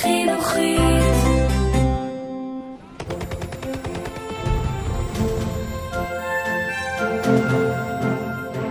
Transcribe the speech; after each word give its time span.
חינוכית. 0.00 0.80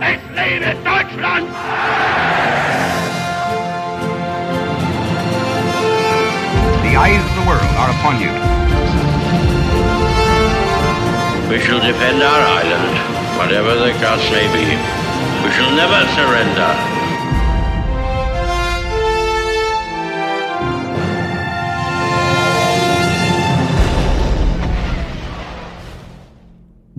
Es 0.00 0.20
lebe 0.34 0.74
Deutschland! 0.84 1.48
The 6.82 6.96
eyes 6.96 7.22
of 7.28 7.34
the 7.38 7.44
world 7.48 7.72
are 7.80 7.90
upon 7.96 8.14
you. 8.20 8.32
We 11.50 11.58
shall 11.60 11.80
defend 11.80 12.22
our 12.22 12.42
island, 12.60 12.94
whatever 13.38 13.74
the 13.74 13.92
cost 14.02 14.30
may 14.30 14.46
be. 14.56 14.66
We 15.44 15.50
shall 15.52 15.72
never 15.82 16.00
surrender. 16.16 16.89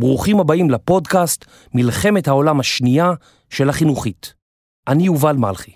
ברוכים 0.02 0.41
הבאים 0.41 0.70
לפודקאסט 0.70 1.45
מלחמת 1.74 2.29
העולם 2.29 2.61
השנייה 2.61 3.12
של 3.51 3.69
החינוכית. 3.69 4.34
אני 4.88 5.02
יובל 5.02 5.37
מלכי. 5.37 5.73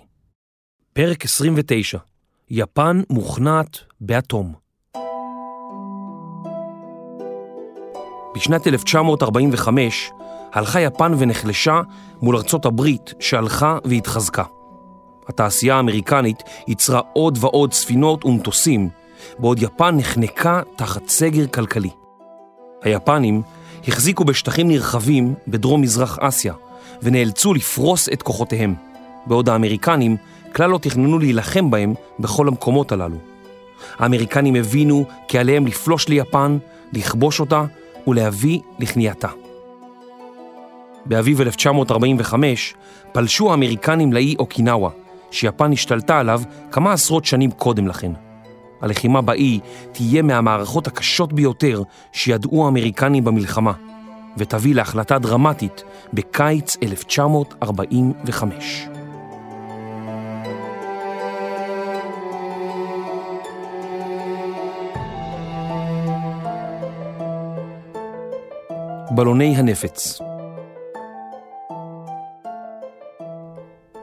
פרק 0.93 1.25
29, 1.25 1.97
יפן 2.49 3.01
מוכנעת 3.09 3.77
באטום. 4.01 4.53
בשנת 8.35 8.67
1945 8.67 10.11
הלכה 10.53 10.81
יפן 10.81 11.11
ונחלשה 11.17 11.81
מול 12.21 12.35
ארצות 12.35 12.65
הברית 12.65 13.13
שהלכה 13.19 13.77
והתחזקה. 13.85 14.43
התעשייה 15.29 15.75
האמריקנית 15.75 16.43
ייצרה 16.67 17.01
עוד 17.13 17.37
ועוד 17.41 17.73
ספינות 17.73 18.25
ומטוסים, 18.25 18.89
בעוד 19.39 19.61
יפן 19.61 19.97
נחנקה 19.97 20.61
תחת 20.75 21.07
סגר 21.07 21.47
כלכלי. 21.47 21.91
היפנים 22.81 23.41
החזיקו 23.87 24.25
בשטחים 24.25 24.67
נרחבים 24.67 25.33
בדרום 25.47 25.81
מזרח 25.81 26.19
אסיה 26.21 26.53
ונאלצו 27.01 27.53
לפרוס 27.53 28.09
את 28.09 28.21
כוחותיהם, 28.21 28.75
בעוד 29.25 29.49
האמריקנים 29.49 30.17
כלל 30.55 30.69
לא 30.69 30.77
תכננו 30.77 31.19
להילחם 31.19 31.71
בהם 31.71 31.93
בכל 32.19 32.47
המקומות 32.47 32.91
הללו. 32.91 33.17
האמריקנים 33.99 34.55
הבינו 34.55 35.05
כי 35.27 35.37
עליהם 35.39 35.67
לפלוש 35.67 36.07
ליפן, 36.07 36.57
לכבוש 36.93 37.39
אותה 37.39 37.63
ולהביא 38.07 38.59
לכניעתה. 38.79 39.27
באביב 41.05 41.41
1945 41.41 42.73
פלשו 43.11 43.51
האמריקנים 43.51 44.13
לאי 44.13 44.35
אוקינאווה, 44.39 44.89
שיפן 45.31 45.73
השתלטה 45.73 46.19
עליו 46.19 46.41
כמה 46.71 46.93
עשרות 46.93 47.25
שנים 47.25 47.51
קודם 47.51 47.87
לכן. 47.87 48.11
הלחימה 48.81 49.21
באי 49.21 49.59
תהיה 49.91 50.21
מהמערכות 50.21 50.87
הקשות 50.87 51.33
ביותר 51.33 51.83
שידעו 52.11 52.65
האמריקנים 52.65 53.23
במלחמה, 53.23 53.73
ותביא 54.37 54.75
להחלטה 54.75 55.19
דרמטית 55.19 55.83
בקיץ 56.13 56.77
1945. 56.83 58.87
בלוני 69.11 69.55
הנפץ 69.55 70.19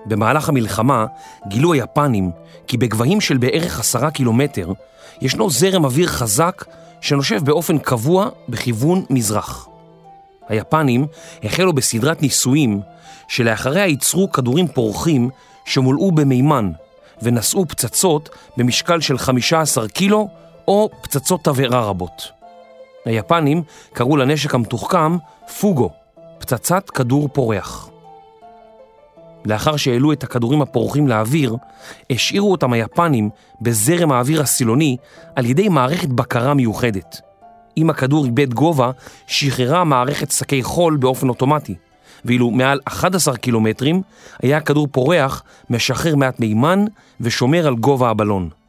במהלך 0.07 0.49
המלחמה 0.49 1.07
גילו 1.49 1.73
היפנים 1.73 2.31
כי 2.67 2.77
בגבהים 2.77 3.21
של 3.21 3.37
בערך 3.37 3.81
עשרה 3.81 4.11
קילומטר 4.11 4.73
ישנו 5.21 5.51
זרם 5.51 5.85
אוויר 5.85 6.09
חזק 6.09 6.65
שנושב 7.01 7.45
באופן 7.45 7.79
קבוע 7.79 8.29
בכיוון 8.49 9.05
מזרח. 9.11 9.69
היפנים 10.49 11.07
החלו 11.43 11.73
בסדרת 11.73 12.23
ניסויים 12.23 12.81
שלאחריה 13.29 13.87
ייצרו 13.87 14.33
כדורים 14.33 14.69
פורחים 14.69 15.31
שמולאו 15.65 16.13
במימן 16.13 16.73
ונשאו 17.23 17.69
פצצות 17.69 18.29
במשקל 18.57 19.01
של 19.01 19.19
15 19.19 19.89
קילו 19.89 20.29
או 20.69 20.91
פצצות 21.03 21.45
תבערה 21.45 21.81
רבות. 21.81 22.31
היפנים 23.05 23.63
קראו 23.93 24.17
לנשק 24.17 24.55
המתוחכם 24.55 25.17
פוגו, 25.61 25.91
פצצת 26.39 26.91
כדור 26.91 27.29
פורח. 27.29 27.89
לאחר 29.45 29.77
שהעלו 29.77 30.13
את 30.13 30.25
הכדורים 30.25 30.63
הפורחים 30.63 31.09
לאוויר, 31.09 31.57
השאירו 32.11 32.53
אותם 32.53 32.73
היפנים 32.73 33.31
בזרם 33.61 34.13
האוויר 34.13 34.43
הסילוני 34.43 34.97
על 35.37 35.47
ידי 35.47 35.69
מערכת 35.69 36.09
בקרה 36.09 36.55
מיוחדת. 36.55 37.21
אם 37.77 37.91
הכדור 37.91 38.25
איבד 38.25 38.55
גובה, 38.55 38.91
שחררה 39.27 39.85
מערכת 39.85 40.31
שקי 40.31 40.63
חול 40.63 40.97
באופן 40.97 41.29
אוטומטי, 41.29 41.75
ואילו 42.25 42.51
מעל 42.51 42.81
11 42.85 43.37
קילומטרים 43.37 44.03
היה 44.43 44.57
הכדור 44.57 44.89
פורח, 44.93 45.43
משחרר 45.71 46.17
מעט 46.17 46.41
מימן 46.41 46.85
ושומר 47.21 47.67
על 47.67 47.75
גובה 47.75 48.11
הבלון. 48.11 48.64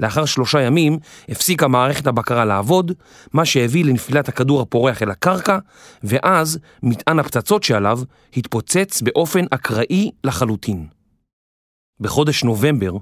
לאחר 0.00 0.24
שלושה 0.24 0.60
ימים 0.60 0.98
הפסיקה 1.28 1.68
מערכת 1.68 2.06
הבקרה 2.06 2.44
לעבוד, 2.44 2.92
מה 3.32 3.44
שהביא 3.44 3.84
לנפילת 3.84 4.28
הכדור 4.28 4.60
הפורח 4.60 5.02
אל 5.02 5.10
הקרקע, 5.10 5.58
ואז 6.04 6.58
מטען 6.82 7.18
הפצצות 7.18 7.62
שעליו 7.62 8.00
התפוצץ 8.36 9.02
באופן 9.02 9.44
אקראי 9.50 10.10
לחלוטין. 10.24 10.86
בחודש 12.00 12.44
נובמבר 12.44 12.92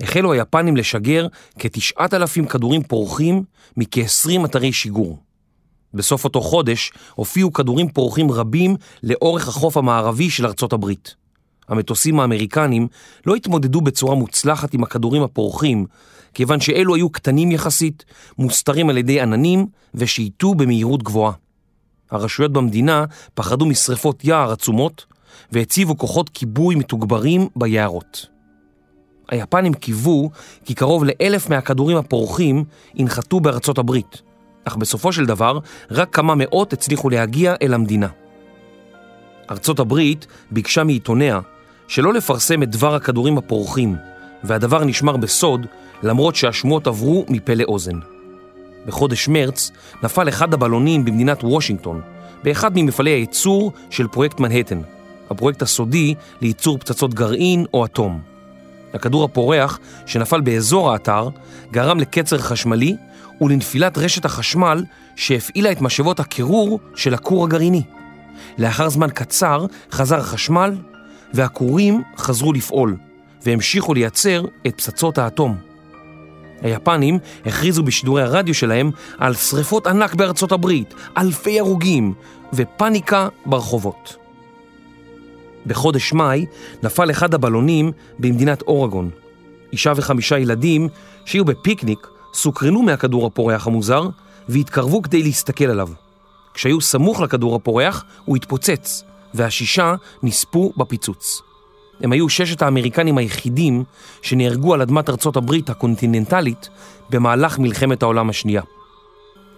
החלו 0.00 0.32
היפנים 0.32 0.76
לשגר 0.76 1.26
כתשעת 1.58 2.14
אלפים 2.14 2.46
כדורים 2.46 2.82
פורחים 2.82 3.42
מכ-20 3.76 4.44
אתרי 4.44 4.72
שיגור. 4.72 5.18
בסוף 5.94 6.24
אותו 6.24 6.40
חודש 6.40 6.92
הופיעו 7.14 7.52
כדורים 7.52 7.88
פורחים 7.88 8.30
רבים 8.30 8.76
לאורך 9.02 9.48
החוף 9.48 9.76
המערבי 9.76 10.30
של 10.30 10.46
ארצות 10.46 10.72
הברית. 10.72 11.14
המטוסים 11.68 12.20
האמריקנים 12.20 12.88
לא 13.26 13.34
התמודדו 13.34 13.80
בצורה 13.80 14.14
מוצלחת 14.14 14.74
עם 14.74 14.82
הכדורים 14.82 15.22
הפורחים, 15.22 15.86
כיוון 16.36 16.60
שאלו 16.60 16.94
היו 16.94 17.10
קטנים 17.10 17.52
יחסית, 17.52 18.04
מוסתרים 18.38 18.90
על 18.90 18.98
ידי 18.98 19.20
עננים 19.20 19.66
ושייטו 19.94 20.54
במהירות 20.54 21.02
גבוהה. 21.02 21.32
הרשויות 22.10 22.52
במדינה 22.52 23.04
פחדו 23.34 23.66
משרפות 23.66 24.24
יער 24.24 24.52
עצומות 24.52 25.06
והציבו 25.52 25.98
כוחות 25.98 26.28
כיבוי 26.28 26.74
מתוגברים 26.74 27.48
ביערות. 27.56 28.26
היפנים 29.28 29.74
קיוו 29.74 30.30
כי 30.64 30.74
קרוב 30.74 31.04
לאלף 31.04 31.50
מהכדורים 31.50 31.96
הפורחים 31.96 32.64
ינחתו 32.94 33.40
בארצות 33.40 33.78
הברית, 33.78 34.22
אך 34.64 34.76
בסופו 34.76 35.12
של 35.12 35.26
דבר 35.26 35.58
רק 35.90 36.14
כמה 36.14 36.34
מאות 36.34 36.72
הצליחו 36.72 37.10
להגיע 37.10 37.54
אל 37.62 37.74
המדינה. 37.74 38.08
ארצות 39.50 39.80
הברית 39.80 40.26
ביקשה 40.50 40.84
מעיתוניה 40.84 41.40
שלא 41.88 42.12
לפרסם 42.12 42.62
את 42.62 42.70
דבר 42.70 42.94
הכדורים 42.94 43.38
הפורחים, 43.38 43.96
והדבר 44.44 44.84
נשמר 44.84 45.16
בסוד 45.16 45.66
למרות 46.02 46.36
שהשמועות 46.36 46.86
עברו 46.86 47.24
מפה 47.28 47.54
לאוזן. 47.54 47.98
בחודש 48.86 49.28
מרץ 49.28 49.70
נפל 50.02 50.28
אחד 50.28 50.54
הבלונים 50.54 51.04
במדינת 51.04 51.44
וושינגטון, 51.44 52.00
באחד 52.44 52.70
ממפעלי 52.74 53.10
הייצור 53.10 53.72
של 53.90 54.08
פרויקט 54.08 54.40
מנהטן, 54.40 54.80
הפרויקט 55.30 55.62
הסודי 55.62 56.14
לייצור 56.40 56.78
פצצות 56.78 57.14
גרעין 57.14 57.64
או 57.74 57.84
אטום. 57.84 58.20
הכדור 58.94 59.24
הפורח 59.24 59.78
שנפל 60.06 60.40
באזור 60.40 60.92
האתר 60.92 61.28
גרם 61.72 62.00
לקצר 62.00 62.38
חשמלי 62.38 62.96
ולנפילת 63.40 63.98
רשת 63.98 64.24
החשמל 64.24 64.84
שהפעילה 65.16 65.72
את 65.72 65.80
משאבות 65.80 66.20
הקירור 66.20 66.80
של 66.94 67.14
הכור 67.14 67.44
הגרעיני. 67.44 67.82
לאחר 68.58 68.88
זמן 68.88 69.08
קצר 69.14 69.66
חזר 69.92 70.18
החשמל 70.18 70.76
והכורים 71.34 72.02
חזרו 72.18 72.52
לפעול 72.52 72.96
והמשיכו 73.42 73.94
לייצר 73.94 74.44
את 74.66 74.74
פצצות 74.76 75.18
האטום. 75.18 75.65
היפנים 76.62 77.18
הכריזו 77.46 77.82
בשידורי 77.82 78.22
הרדיו 78.22 78.54
שלהם 78.54 78.90
על 79.18 79.34
שריפות 79.34 79.86
ענק 79.86 80.14
בארצות 80.14 80.52
הברית, 80.52 80.94
אלפי 81.16 81.60
הרוגים 81.60 82.14
ופניקה 82.52 83.28
ברחובות. 83.46 84.16
בחודש 85.66 86.12
מאי 86.12 86.46
נפל 86.82 87.10
אחד 87.10 87.34
הבלונים 87.34 87.92
במדינת 88.18 88.62
אורגון. 88.62 89.10
אישה 89.72 89.92
וחמישה 89.96 90.38
ילדים 90.38 90.88
שהיו 91.24 91.44
בפיקניק 91.44 92.06
סוקרנו 92.34 92.82
מהכדור 92.82 93.26
הפורח 93.26 93.66
המוזר 93.66 94.08
והתקרבו 94.48 95.02
כדי 95.02 95.22
להסתכל 95.22 95.64
עליו. 95.64 95.88
כשהיו 96.54 96.80
סמוך 96.80 97.20
לכדור 97.20 97.54
הפורח 97.56 98.04
הוא 98.24 98.36
התפוצץ 98.36 99.04
והשישה 99.34 99.94
נספו 100.22 100.72
בפיצוץ. 100.76 101.42
הם 102.00 102.12
היו 102.12 102.28
ששת 102.28 102.62
האמריקנים 102.62 103.18
היחידים 103.18 103.84
שנהרגו 104.22 104.74
על 104.74 104.82
אדמת 104.82 105.10
ארצות 105.10 105.36
הברית 105.36 105.70
הקונטיננטלית 105.70 106.68
במהלך 107.10 107.58
מלחמת 107.58 108.02
העולם 108.02 108.30
השנייה. 108.30 108.62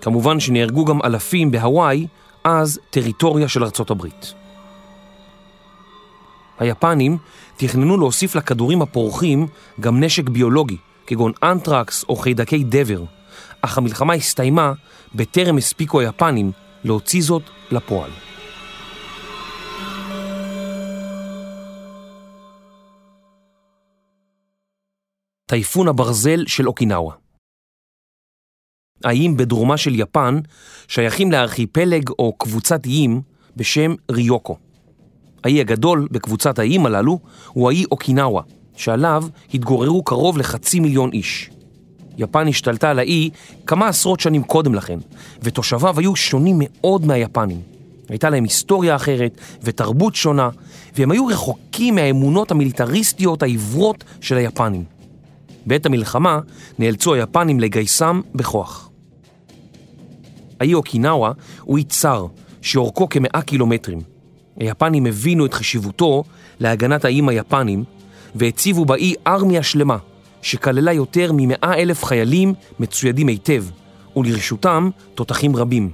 כמובן 0.01 0.41
שנהרגו 0.41 0.85
גם 0.85 1.03
אלפים 1.05 1.51
בהוואי, 1.51 2.07
אז 2.45 2.79
טריטוריה 2.91 3.49
של 3.49 3.65
ארצות 3.65 3.91
הברית. 3.91 4.35
היפנים 6.59 7.19
תכננו 7.57 7.97
להוסיף 7.97 8.35
לכדורים 8.35 8.83
הפורחים 8.83 9.47
גם 9.81 10.05
נשק 10.05 10.29
ביולוגי, 10.29 10.77
כגון 11.07 11.33
אנטרקס 11.43 12.05
או 12.09 12.17
חיידקי 12.17 12.65
דבר, 12.65 13.03
אך 13.63 13.79
המלחמה 13.79 14.15
הסתיימה 14.15 14.73
בטרם 15.15 15.57
הספיקו 15.57 16.01
היפנים 16.01 16.53
להוציא 16.85 17.23
זאת 17.23 17.43
לפועל. 17.71 18.28
טייפון 25.49 25.89
הברזל 25.89 26.45
של 26.47 26.69
אוקינאווה 26.69 27.15
האיים 29.05 29.37
בדרומה 29.37 29.77
של 29.77 30.01
יפן 30.01 30.41
שייכים 30.89 31.33
לארכיפלג 31.33 32.11
או 32.19 32.33
קבוצת 32.33 32.87
איים 32.87 33.21
בשם 33.57 33.95
ריוקו. 34.11 34.57
האי 35.45 35.61
הגדול 35.61 36.09
בקבוצת 36.11 36.59
האיים 36.59 36.87
הללו 36.87 37.19
הוא 37.49 37.69
האי 37.69 37.85
אוקינאווה, 37.91 38.43
שעליו 38.77 39.25
התגוררו 39.55 40.03
קרוב 40.03 40.39
לחצי 40.39 40.81
מיליון 40.81 41.11
איש. 41.13 41.51
יפן 42.19 42.49
השתלטה 42.49 42.91
על 42.91 42.99
האי 42.99 43.31
כמה 43.67 43.89
עשרות 43.89 44.21
שנים 44.21 44.43
קודם 44.43 44.75
לכן, 44.75 44.99
ותושביו 45.43 45.99
היו 45.99 46.17
שונים 46.17 46.57
מאוד 46.59 47.07
מהיפנים. 47.07 47.61
הייתה 48.09 48.31
להם 48.31 48.45
היסטוריה 48.45 48.97
אחרת 48.97 49.41
ותרבות 49.63 50.15
שונה, 50.15 50.49
והם 50.97 51.11
היו 51.11 51.27
רחוקים 51.27 51.95
מהאמונות 51.95 52.51
המיליטריסטיות 52.51 53.43
העיוורות 53.43 54.05
של 54.21 54.37
היפנים. 54.37 54.98
בעת 55.69 55.87
המלחמה 55.87 56.41
נאלצו 56.79 57.15
היפנים 57.15 57.61
לגייסם 57.61 58.21
בכוח. 58.35 58.91
האי 60.61 60.75
אוקינאווה 60.75 61.33
הוא 61.61 61.79
אי 61.79 61.85
צר, 61.85 62.27
שאורכו 62.63 63.09
כמאה 63.09 63.43
קילומטרים. 63.43 64.01
היפנים 64.57 65.07
הבינו 65.07 65.47
את 65.47 65.55
חשיבותו 65.55 66.25
להגנת 66.61 67.05
האיים 67.05 67.29
היפנים, 67.29 67.85
והציבו 68.35 68.85
באי 68.85 69.15
ארמיה 69.27 69.63
שלמה, 69.63 69.97
שכללה 70.43 70.93
יותר 70.93 71.31
ממאה 71.35 71.75
אלף 71.75 72.05
חיילים 72.05 72.55
מצוידים 72.81 73.27
היטב, 73.27 73.65
ולרשותם 74.17 74.91
תותחים 75.15 75.57
רבים. 75.57 75.91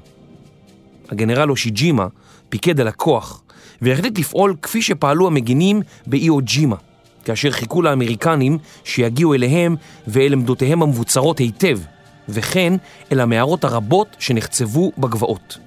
הגנרל 1.10 1.50
אושיג'ימה 1.50 2.06
פיקד 2.48 2.80
על 2.80 2.88
הכוח, 2.88 3.42
והחליט 3.82 4.18
לפעול 4.18 4.56
כפי 4.62 4.82
שפעלו 4.82 5.26
המגינים 5.26 5.82
באי 6.06 6.28
אוג'ימה, 6.28 6.76
כאשר 7.24 7.50
חיכו 7.50 7.82
לאמריקנים 7.82 8.58
שיגיעו 8.84 9.34
אליהם 9.34 9.76
ואל 10.06 10.32
עמדותיהם 10.32 10.82
המבוצרות 10.82 11.38
היטב, 11.38 11.78
וכן 12.28 12.74
אל 13.12 13.20
המערות 13.20 13.64
הרבות 13.64 14.16
שנחצבו 14.18 14.92
בגבעות. 14.98 15.58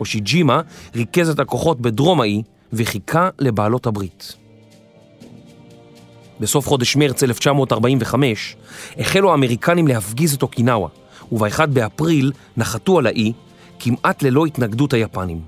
אושיג'ימה 0.00 0.60
ריכז 0.94 1.28
את 1.28 1.38
הכוחות 1.38 1.80
בדרום 1.80 2.20
האי 2.20 2.42
וחיכה 2.72 3.28
לבעלות 3.38 3.86
הברית. 3.86 4.34
בסוף 6.40 6.68
חודש 6.68 6.96
מרץ 6.96 7.22
1945 7.22 8.56
החלו 8.98 9.30
האמריקנים 9.30 9.88
להפגיז 9.88 10.34
את 10.34 10.42
אוקינאווה, 10.42 10.88
וב-1 11.32 11.66
באפריל 11.66 12.32
נחתו 12.56 12.98
על 12.98 13.06
האי 13.06 13.32
כמעט 13.78 14.22
ללא 14.22 14.46
התנגדות 14.46 14.92
היפנים. 14.92 15.40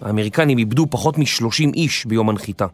האמריקנים 0.00 0.58
איבדו 0.58 0.86
פחות 0.90 1.18
מ-30 1.18 1.74
איש 1.74 2.06
ביום 2.06 2.28
הנחיתה. 2.28 2.66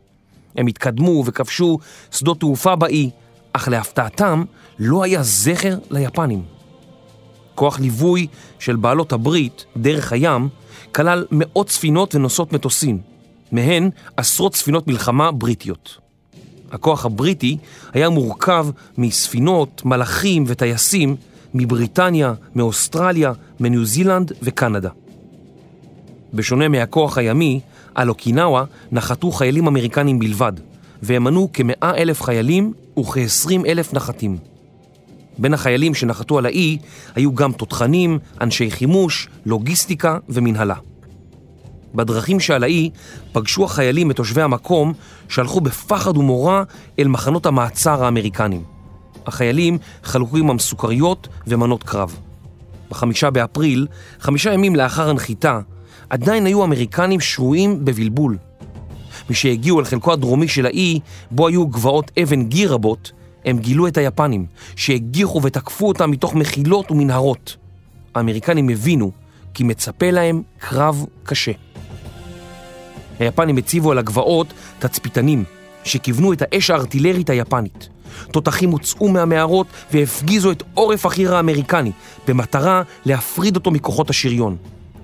הם 0.56 0.66
התקדמו 0.66 1.22
וכבשו 1.26 1.78
שדות 2.10 2.40
תעופה 2.40 2.76
באי, 2.76 3.10
אך 3.52 3.68
להפתעתם 3.68 4.44
לא 4.78 5.02
היה 5.02 5.22
זכר 5.22 5.78
ליפנים. 5.90 6.42
כוח 7.54 7.80
ליווי 7.80 8.26
של 8.58 8.76
בעלות 8.76 9.12
הברית, 9.12 9.64
דרך 9.76 10.12
הים, 10.12 10.48
כלל 10.94 11.26
מאות 11.30 11.70
ספינות 11.70 12.14
ונוסעות 12.14 12.52
מטוסים, 12.52 12.98
מהן 13.52 13.90
עשרות 14.16 14.54
ספינות 14.54 14.88
מלחמה 14.88 15.32
בריטיות. 15.32 15.98
הכוח 16.72 17.06
הבריטי 17.06 17.58
היה 17.92 18.08
מורכב 18.08 18.66
מספינות, 18.98 19.82
מלאכים 19.84 20.44
וטייסים 20.46 21.16
מבריטניה, 21.54 22.34
מאוסטרליה, 22.54 23.32
מניו 23.60 23.84
זילנד 23.84 24.32
וקנדה. 24.42 24.90
בשונה 26.34 26.68
מהכוח 26.68 27.18
הימי, 27.18 27.60
על 27.94 28.08
אוקינאווה 28.08 28.64
נחתו 28.92 29.30
חיילים 29.30 29.66
אמריקנים 29.66 30.18
בלבד, 30.18 30.52
והם 31.02 31.24
מנו 31.24 31.48
כמאה 31.52 31.92
אלף 31.96 32.22
חיילים 32.22 32.72
וכ-20 32.98 33.66
אלף 33.66 33.94
נחתים. 33.94 34.38
בין 35.38 35.54
החיילים 35.54 35.94
שנחתו 35.94 36.38
על 36.38 36.46
האי 36.46 36.78
היו 37.14 37.34
גם 37.34 37.52
תותחנים, 37.52 38.18
אנשי 38.40 38.70
חימוש, 38.70 39.28
לוגיסטיקה 39.46 40.18
ומנהלה. 40.28 40.74
בדרכים 41.94 42.40
שעל 42.40 42.62
האי 42.62 42.90
פגשו 43.32 43.64
החיילים 43.64 44.10
את 44.10 44.16
תושבי 44.16 44.42
המקום 44.42 44.92
שהלכו 45.28 45.60
בפחד 45.60 46.16
ומורא 46.16 46.62
אל 46.98 47.08
מחנות 47.08 47.46
המעצר 47.46 48.04
האמריקנים. 48.04 48.62
החיילים 49.26 49.78
חלקו 50.02 50.36
עמם 50.36 50.58
סוכריות 50.58 51.28
ומנות 51.46 51.82
קרב. 51.82 52.16
בחמישה 52.90 53.30
באפריל, 53.30 53.86
חמישה 54.20 54.52
ימים 54.52 54.76
לאחר 54.76 55.10
הנחיתה, 55.10 55.60
עדיין 56.12 56.46
היו 56.46 56.64
אמריקנים 56.64 57.20
שרויים 57.20 57.84
בבלבול. 57.84 58.38
משהגיעו 59.30 59.80
אל 59.80 59.84
חלקו 59.84 60.12
הדרומי 60.12 60.48
של 60.48 60.66
האי, 60.66 61.00
בו 61.30 61.48
היו 61.48 61.66
גבעות 61.66 62.10
אבן 62.22 62.44
גיר 62.44 62.72
רבות, 62.72 63.12
הם 63.44 63.58
גילו 63.58 63.88
את 63.88 63.96
היפנים, 63.96 64.46
שהגיחו 64.76 65.42
ותקפו 65.42 65.88
אותם 65.88 66.10
מתוך 66.10 66.34
מחילות 66.34 66.90
ומנהרות. 66.90 67.56
האמריקנים 68.14 68.68
הבינו 68.68 69.10
כי 69.54 69.64
מצפה 69.64 70.10
להם 70.10 70.42
קרב 70.58 71.04
קשה. 71.22 71.52
היפנים 73.18 73.56
הציבו 73.56 73.92
על 73.92 73.98
הגבעות 73.98 74.46
תצפיתנים, 74.78 75.44
שכיוונו 75.84 76.32
את 76.32 76.42
האש 76.42 76.70
הארטילרית 76.70 77.30
היפנית. 77.30 77.88
תותחים 78.32 78.70
הוצאו 78.70 79.08
מהמערות 79.08 79.66
והפגיזו 79.92 80.50
את 80.50 80.62
עורף 80.74 81.06
החי"ר 81.06 81.36
האמריקני, 81.36 81.92
במטרה 82.28 82.82
להפריד 83.06 83.56
אותו 83.56 83.70
מכוחות 83.70 84.10
השריון. 84.10 84.56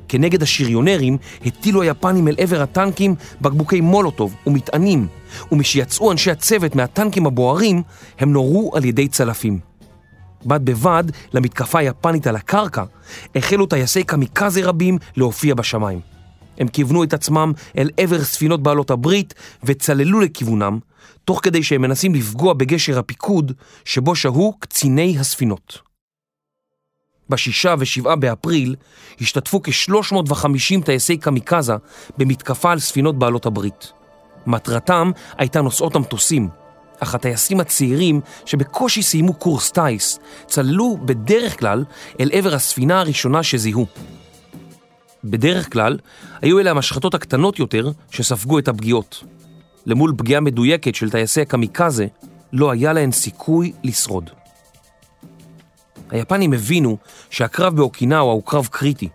כנגד 0.08 0.42
השריונרים 0.42 1.18
הטילו 1.44 1.82
היפנים 1.82 2.28
אל 2.28 2.34
עבר 2.38 2.62
הטנקים 2.62 3.14
בקבוקי 3.40 3.80
מולוטוב 3.80 4.34
ומטענים, 4.46 5.06
ומשיצאו 5.52 6.12
אנשי 6.12 6.30
הצוות 6.30 6.74
מהטנקים 6.74 7.26
הבוערים, 7.26 7.82
הם 8.18 8.32
נורו 8.32 8.76
על 8.76 8.84
ידי 8.84 9.08
צלפים. 9.08 9.58
בד 10.46 10.64
בבד 10.64 11.04
למתקפה 11.32 11.78
היפנית 11.78 12.26
על 12.26 12.36
הקרקע, 12.36 12.84
החלו 13.34 13.66
טייסי 13.66 14.02
קמיקזה 14.02 14.60
רבים 14.64 14.98
להופיע 15.16 15.54
בשמיים. 15.54 16.00
הם 16.58 16.68
כיוונו 16.68 17.04
את 17.04 17.14
עצמם 17.14 17.52
אל 17.78 17.90
עבר 17.96 18.24
ספינות 18.24 18.62
בעלות 18.62 18.90
הברית 18.90 19.34
וצללו 19.64 20.20
לכיוונם, 20.20 20.78
תוך 21.24 21.40
כדי 21.42 21.62
שהם 21.62 21.82
מנסים 21.82 22.14
לפגוע 22.14 22.54
בגשר 22.54 22.98
הפיקוד 22.98 23.52
שבו 23.84 24.14
שהו 24.14 24.54
קציני 24.58 25.16
הספינות. 25.18 25.87
בשישה 27.28 27.74
ושבעה 27.78 28.16
באפריל 28.16 28.76
השתתפו 29.20 29.60
כ-350 29.62 30.84
טייסי 30.84 31.16
קמיקזה 31.16 31.74
במתקפה 32.18 32.72
על 32.72 32.78
ספינות 32.78 33.18
בעלות 33.18 33.46
הברית. 33.46 33.92
מטרתם 34.46 35.10
הייתה 35.38 35.60
נושאות 35.60 35.96
המטוסים, 35.96 36.48
אך 37.00 37.14
הטייסים 37.14 37.60
הצעירים 37.60 38.20
שבקושי 38.44 39.02
סיימו 39.02 39.34
קורס 39.34 39.70
טיס 39.70 40.18
צללו 40.46 40.98
בדרך 41.04 41.58
כלל 41.58 41.84
אל 42.20 42.30
עבר 42.32 42.54
הספינה 42.54 43.00
הראשונה 43.00 43.42
שזיהו. 43.42 43.86
בדרך 45.24 45.72
כלל 45.72 45.98
היו 46.42 46.58
אלה 46.58 46.70
המשחטות 46.70 47.14
הקטנות 47.14 47.58
יותר 47.58 47.90
שספגו 48.10 48.58
את 48.58 48.68
הפגיעות. 48.68 49.24
למול 49.86 50.14
פגיעה 50.16 50.40
מדויקת 50.40 50.94
של 50.94 51.10
טייסי 51.10 51.40
הקמיקזה 51.40 52.06
לא 52.52 52.70
היה 52.70 52.92
להן 52.92 53.12
סיכוי 53.12 53.72
לשרוד. 53.84 54.30
היפנים 56.10 56.52
הבינו 56.52 56.96
שהקרב 57.30 57.76
באוקינאווה 57.76 58.32
הוא 58.32 58.42
קרב 58.44 58.68
קריטי, 58.70 59.08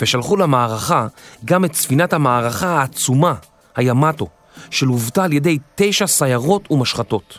ושלחו 0.00 0.36
למערכה 0.36 1.06
גם 1.44 1.64
את 1.64 1.74
ספינת 1.74 2.12
המערכה 2.12 2.68
העצומה, 2.68 3.34
הימטו, 3.76 4.28
שלוותה 4.70 5.24
על 5.24 5.32
ידי 5.32 5.58
תשע 5.74 6.06
סיירות 6.06 6.70
ומשחטות. 6.70 7.38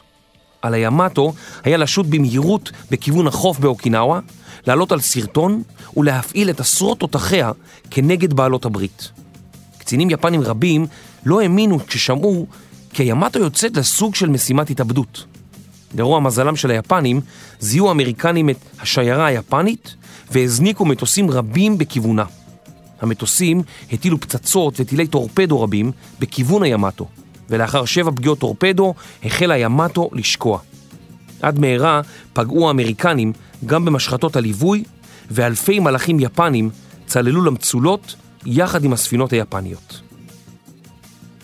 על 0.61 0.73
הימטו 0.73 1.33
היה 1.63 1.77
לשוט 1.77 2.05
במהירות 2.05 2.71
בכיוון 2.91 3.27
החוף 3.27 3.59
באוקינאווה, 3.59 4.19
לעלות 4.67 4.91
על 4.91 4.99
סרטון 4.99 5.63
ולהפעיל 5.97 6.49
את 6.49 6.59
עשרות 6.59 6.99
תותחיה 6.99 7.51
כנגד 7.91 8.33
בעלות 8.33 8.65
הברית. 8.65 9.11
קצינים 9.77 10.09
יפנים 10.09 10.41
רבים 10.41 10.85
לא 11.25 11.41
האמינו 11.41 11.79
כששמעו 11.87 12.47
כי 12.93 13.03
הימטו 13.03 13.39
יוצאת 13.39 13.77
לסוג 13.77 14.15
של 14.15 14.29
משימת 14.29 14.69
התאבדות. 14.69 15.25
לרוע 15.95 16.19
מזלם 16.19 16.55
של 16.55 16.71
היפנים, 16.71 17.21
זיהו 17.59 17.87
האמריקנים 17.87 18.49
את 18.49 18.57
השיירה 18.79 19.25
היפנית 19.25 19.95
והזניקו 20.31 20.85
מטוסים 20.85 21.31
רבים 21.31 21.77
בכיוונה. 21.77 22.25
המטוסים 23.01 23.61
הטילו 23.91 24.19
פצצות 24.19 24.79
וטילי 24.79 25.07
טורפדו 25.07 25.61
רבים 25.61 25.91
בכיוון 26.19 26.63
הימטו, 26.63 27.07
ולאחר 27.49 27.85
שבע 27.85 28.11
פגיעות 28.11 28.39
טורפדו 28.39 28.93
החל 29.23 29.51
הימטו 29.51 30.09
לשקוע. 30.13 30.59
עד 31.41 31.59
מהרה 31.59 32.01
פגעו 32.33 32.67
האמריקנים 32.67 33.33
גם 33.65 33.85
במשחתות 33.85 34.35
הליווי, 34.35 34.83
ואלפי 35.31 35.79
מלחים 35.79 36.19
יפנים 36.19 36.69
צללו 37.05 37.41
למצולות 37.41 38.15
יחד 38.45 38.83
עם 38.83 38.93
הספינות 38.93 39.33
היפניות. 39.33 40.01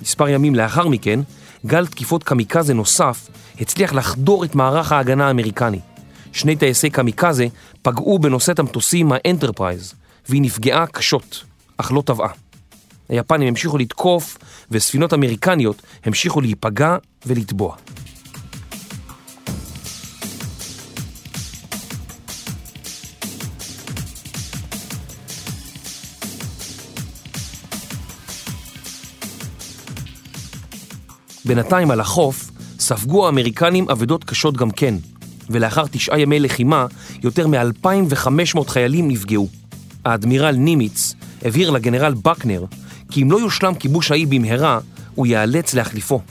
מספר 0.01 0.29
ימים 0.29 0.55
לאחר 0.55 0.87
מכן, 0.87 1.19
גל 1.65 1.87
תקיפות 1.87 2.23
קמיקזה 2.23 2.73
נוסף 2.73 3.29
הצליח 3.59 3.93
לחדור 3.93 4.43
את 4.43 4.55
מערך 4.55 4.91
ההגנה 4.91 5.27
האמריקני, 5.27 5.79
שני 6.31 6.55
טייסי 6.55 6.89
קמיקזה 6.89 7.47
פגעו 7.81 8.19
בנושאת 8.19 8.59
המטוסים 8.59 9.11
האנטרפרייז, 9.11 9.93
והיא 10.29 10.41
נפגעה 10.41 10.87
קשות, 10.87 11.43
אך 11.77 11.91
לא 11.91 12.03
טבעה. 12.05 12.29
היפנים 13.09 13.47
המשיכו 13.47 13.77
לתקוף, 13.77 14.37
וספינות 14.71 15.13
אמריקניות 15.13 15.81
המשיכו 16.05 16.41
להיפגע 16.41 16.97
ולטבוע. 17.25 17.75
בינתיים 31.49 31.91
על 31.91 31.99
החוף 31.99 32.51
ספגו 32.79 33.25
האמריקנים 33.25 33.89
אבדות 33.89 34.23
קשות 34.23 34.57
גם 34.57 34.71
כן, 34.71 34.95
ולאחר 35.49 35.85
תשעה 35.91 36.19
ימי 36.19 36.39
לחימה, 36.39 36.85
יותר 37.23 37.47
מ-2,500 37.47 38.67
חיילים 38.67 39.07
נפגעו. 39.07 39.47
האדמירל 40.05 40.55
נימיץ 40.55 41.13
הבהיר 41.45 41.69
לגנרל 41.69 42.13
בקנר 42.13 42.65
כי 43.11 43.21
אם 43.21 43.31
לא 43.31 43.37
יושלם 43.39 43.75
כיבוש 43.75 44.11
האי 44.11 44.25
במהרה, 44.25 44.79
הוא 45.15 45.27
ייאלץ 45.27 45.73
להחליפו. 45.73 46.21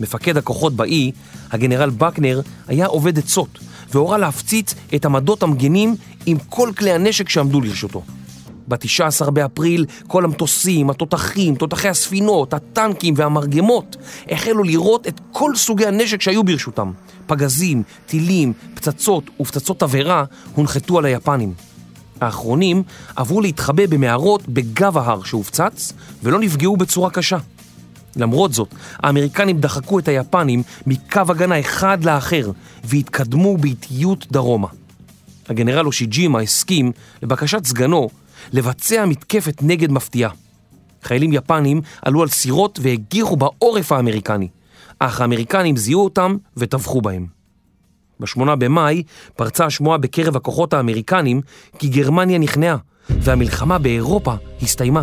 מפקד 0.00 0.36
הכוחות 0.36 0.74
באי, 0.74 1.12
הגנרל 1.50 1.90
בקנר, 1.90 2.40
היה 2.68 2.86
עובד 2.86 3.18
עצות, 3.18 3.58
והורה 3.92 4.18
להפציץ 4.18 4.74
את 4.94 5.04
עמדות 5.04 5.42
המגנים 5.42 5.94
עם 6.26 6.38
כל 6.48 6.70
כלי 6.78 6.92
הנשק 6.92 7.28
שעמדו 7.28 7.60
לרשותו. 7.60 8.02
ב-19 8.68 9.30
באפריל 9.30 9.86
כל 10.06 10.24
המטוסים, 10.24 10.90
התותחים, 10.90 11.54
תותחי 11.54 11.88
הספינות, 11.88 12.54
הטנקים 12.54 13.14
והמרגמות 13.16 13.96
החלו 14.30 14.62
לראות 14.62 15.06
את 15.06 15.20
כל 15.32 15.56
סוגי 15.56 15.86
הנשק 15.86 16.22
שהיו 16.22 16.44
ברשותם. 16.44 16.92
פגזים, 17.26 17.82
טילים, 18.06 18.52
פצצות 18.74 19.30
ופצצות 19.40 19.80
תבערה 19.80 20.24
הונחתו 20.54 20.98
על 20.98 21.04
היפנים. 21.04 21.54
האחרונים 22.20 22.82
עברו 23.16 23.40
להתחבא 23.40 23.86
במערות 23.86 24.48
בגב 24.48 24.98
ההר 24.98 25.22
שהופצץ 25.22 25.92
ולא 26.22 26.40
נפגעו 26.40 26.76
בצורה 26.76 27.10
קשה. 27.10 27.38
למרות 28.16 28.52
זאת, 28.52 28.74
האמריקנים 28.98 29.60
דחקו 29.60 29.98
את 29.98 30.08
היפנים 30.08 30.62
מקו 30.86 31.20
הגנה 31.28 31.60
אחד 31.60 32.04
לאחר 32.04 32.50
והתקדמו 32.84 33.56
באיטיות 33.56 34.26
דרומה. 34.32 34.68
הגנרל 35.48 35.86
אושיג'ימה 35.86 36.40
הסכים, 36.40 36.92
לבקשת 37.22 37.66
סגנו, 37.66 38.08
לבצע 38.52 39.06
מתקפת 39.06 39.62
נגד 39.62 39.92
מפתיעה. 39.92 40.30
חיילים 41.02 41.32
יפנים 41.32 41.80
עלו 42.02 42.22
על 42.22 42.28
סירות 42.28 42.78
והגיחו 42.82 43.36
בעורף 43.36 43.92
האמריקני, 43.92 44.48
אך 44.98 45.20
האמריקנים 45.20 45.76
זיהו 45.76 46.04
אותם 46.04 46.36
וטבחו 46.56 47.00
בהם. 47.00 47.26
בשמונה 48.20 48.56
במאי 48.56 49.02
פרצה 49.36 49.66
השמועה 49.66 49.98
בקרב 49.98 50.36
הכוחות 50.36 50.74
האמריקנים 50.74 51.40
כי 51.78 51.88
גרמניה 51.88 52.38
נכנעה 52.38 52.76
והמלחמה 53.10 53.78
באירופה 53.78 54.34
הסתיימה. 54.62 55.02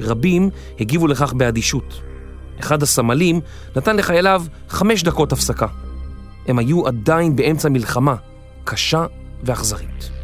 רבים 0.00 0.50
הגיבו 0.80 1.06
לכך 1.06 1.32
באדישות. 1.32 2.00
אחד 2.60 2.82
הסמלים 2.82 3.40
נתן 3.76 3.96
לחייליו 3.96 4.44
חמש 4.68 5.02
דקות 5.02 5.32
הפסקה. 5.32 5.66
הם 6.46 6.58
היו 6.58 6.86
עדיין 6.86 7.36
באמצע 7.36 7.68
מלחמה 7.68 8.14
קשה 8.64 9.06
ואכזרית. 9.42 10.17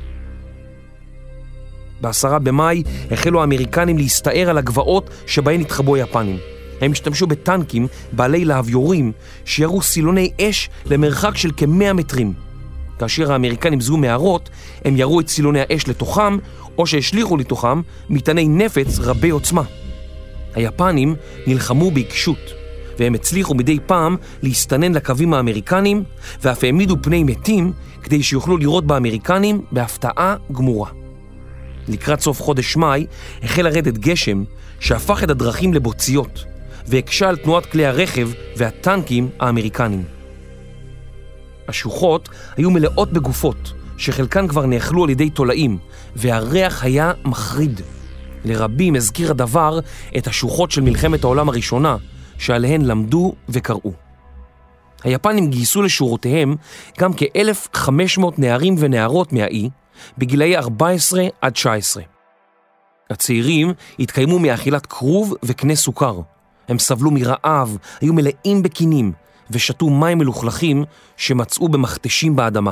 בעשרה 2.04 2.38
במאי 2.38 2.82
החלו 3.10 3.40
האמריקנים 3.40 3.98
להסתער 3.98 4.50
על 4.50 4.58
הגבעות 4.58 5.10
שבהן 5.26 5.60
התחבאו 5.60 5.94
היפנים. 5.94 6.36
הם 6.80 6.92
השתמשו 6.92 7.26
בטנקים 7.26 7.86
בעלי 8.12 8.44
להב 8.44 8.68
יורים 8.68 9.12
שירו 9.44 9.82
סילוני 9.82 10.30
אש 10.40 10.70
למרחק 10.86 11.36
של 11.36 11.50
כמאה 11.56 11.92
מטרים. 11.92 12.32
כאשר 12.98 13.32
האמריקנים 13.32 13.80
זיהו 13.80 13.96
מערות, 13.96 14.50
הם 14.84 14.96
ירו 14.96 15.20
את 15.20 15.28
סילוני 15.28 15.60
האש 15.60 15.88
לתוכם, 15.88 16.38
או 16.78 16.86
שהשליכו 16.86 17.36
לתוכם 17.36 17.80
מטעני 18.10 18.48
נפץ 18.48 18.98
רבי 18.98 19.30
עוצמה. 19.30 19.62
היפנים 20.54 21.14
נלחמו 21.46 21.90
בעיקשות, 21.90 22.52
והם 22.98 23.14
הצליחו 23.14 23.54
מדי 23.54 23.78
פעם 23.86 24.16
להסתנן 24.42 24.92
לקווים 24.92 25.34
האמריקנים, 25.34 26.04
ואף 26.42 26.64
העמידו 26.64 26.96
פני 27.02 27.24
מתים 27.24 27.72
כדי 28.02 28.22
שיוכלו 28.22 28.56
לראות 28.56 28.86
באמריקנים 28.86 29.60
בהפתעה 29.72 30.36
גמורה. 30.52 31.03
לקראת 31.88 32.20
סוף 32.20 32.42
חודש 32.42 32.76
מאי 32.76 33.06
החל 33.42 33.62
לרדת 33.62 33.98
גשם 33.98 34.44
שהפך 34.80 35.24
את 35.24 35.30
הדרכים 35.30 35.74
לבוציות 35.74 36.44
והקשה 36.86 37.28
על 37.28 37.36
תנועת 37.36 37.66
כלי 37.66 37.86
הרכב 37.86 38.30
והטנקים 38.56 39.28
האמריקנים. 39.40 40.04
השוחות 41.68 42.28
היו 42.56 42.70
מלאות 42.70 43.12
בגופות 43.12 43.72
שחלקן 43.96 44.48
כבר 44.48 44.66
נאכלו 44.66 45.04
על 45.04 45.10
ידי 45.10 45.30
תולעים 45.30 45.78
והריח 46.16 46.84
היה 46.84 47.12
מחריד. 47.24 47.80
לרבים 48.44 48.94
הזכיר 48.94 49.30
הדבר 49.30 49.78
את 50.16 50.26
השוחות 50.26 50.70
של 50.70 50.80
מלחמת 50.80 51.24
העולם 51.24 51.48
הראשונה 51.48 51.96
שעליהן 52.38 52.82
למדו 52.82 53.34
וקראו. 53.48 53.92
היפנים 55.04 55.50
גייסו 55.50 55.82
לשורותיהם 55.82 56.56
גם 56.98 57.12
כ-1,500 57.16 58.24
נערים 58.38 58.74
ונערות 58.78 59.32
מהאי 59.32 59.68
בגילאי 60.18 60.56
14 60.56 61.26
עד 61.40 61.52
19. 61.52 62.02
הצעירים 63.10 63.72
התקיימו 63.98 64.38
מאכילת 64.38 64.86
כרוב 64.86 65.34
וקנה 65.42 65.74
סוכר. 65.74 66.20
הם 66.68 66.78
סבלו 66.78 67.10
מרעב, 67.10 67.76
היו 68.00 68.12
מלאים 68.14 68.62
בקינים, 68.62 69.12
ושתו 69.50 69.90
מים 69.90 70.18
מלוכלכים 70.18 70.84
שמצאו 71.16 71.68
במכתשים 71.68 72.36
באדמה. 72.36 72.70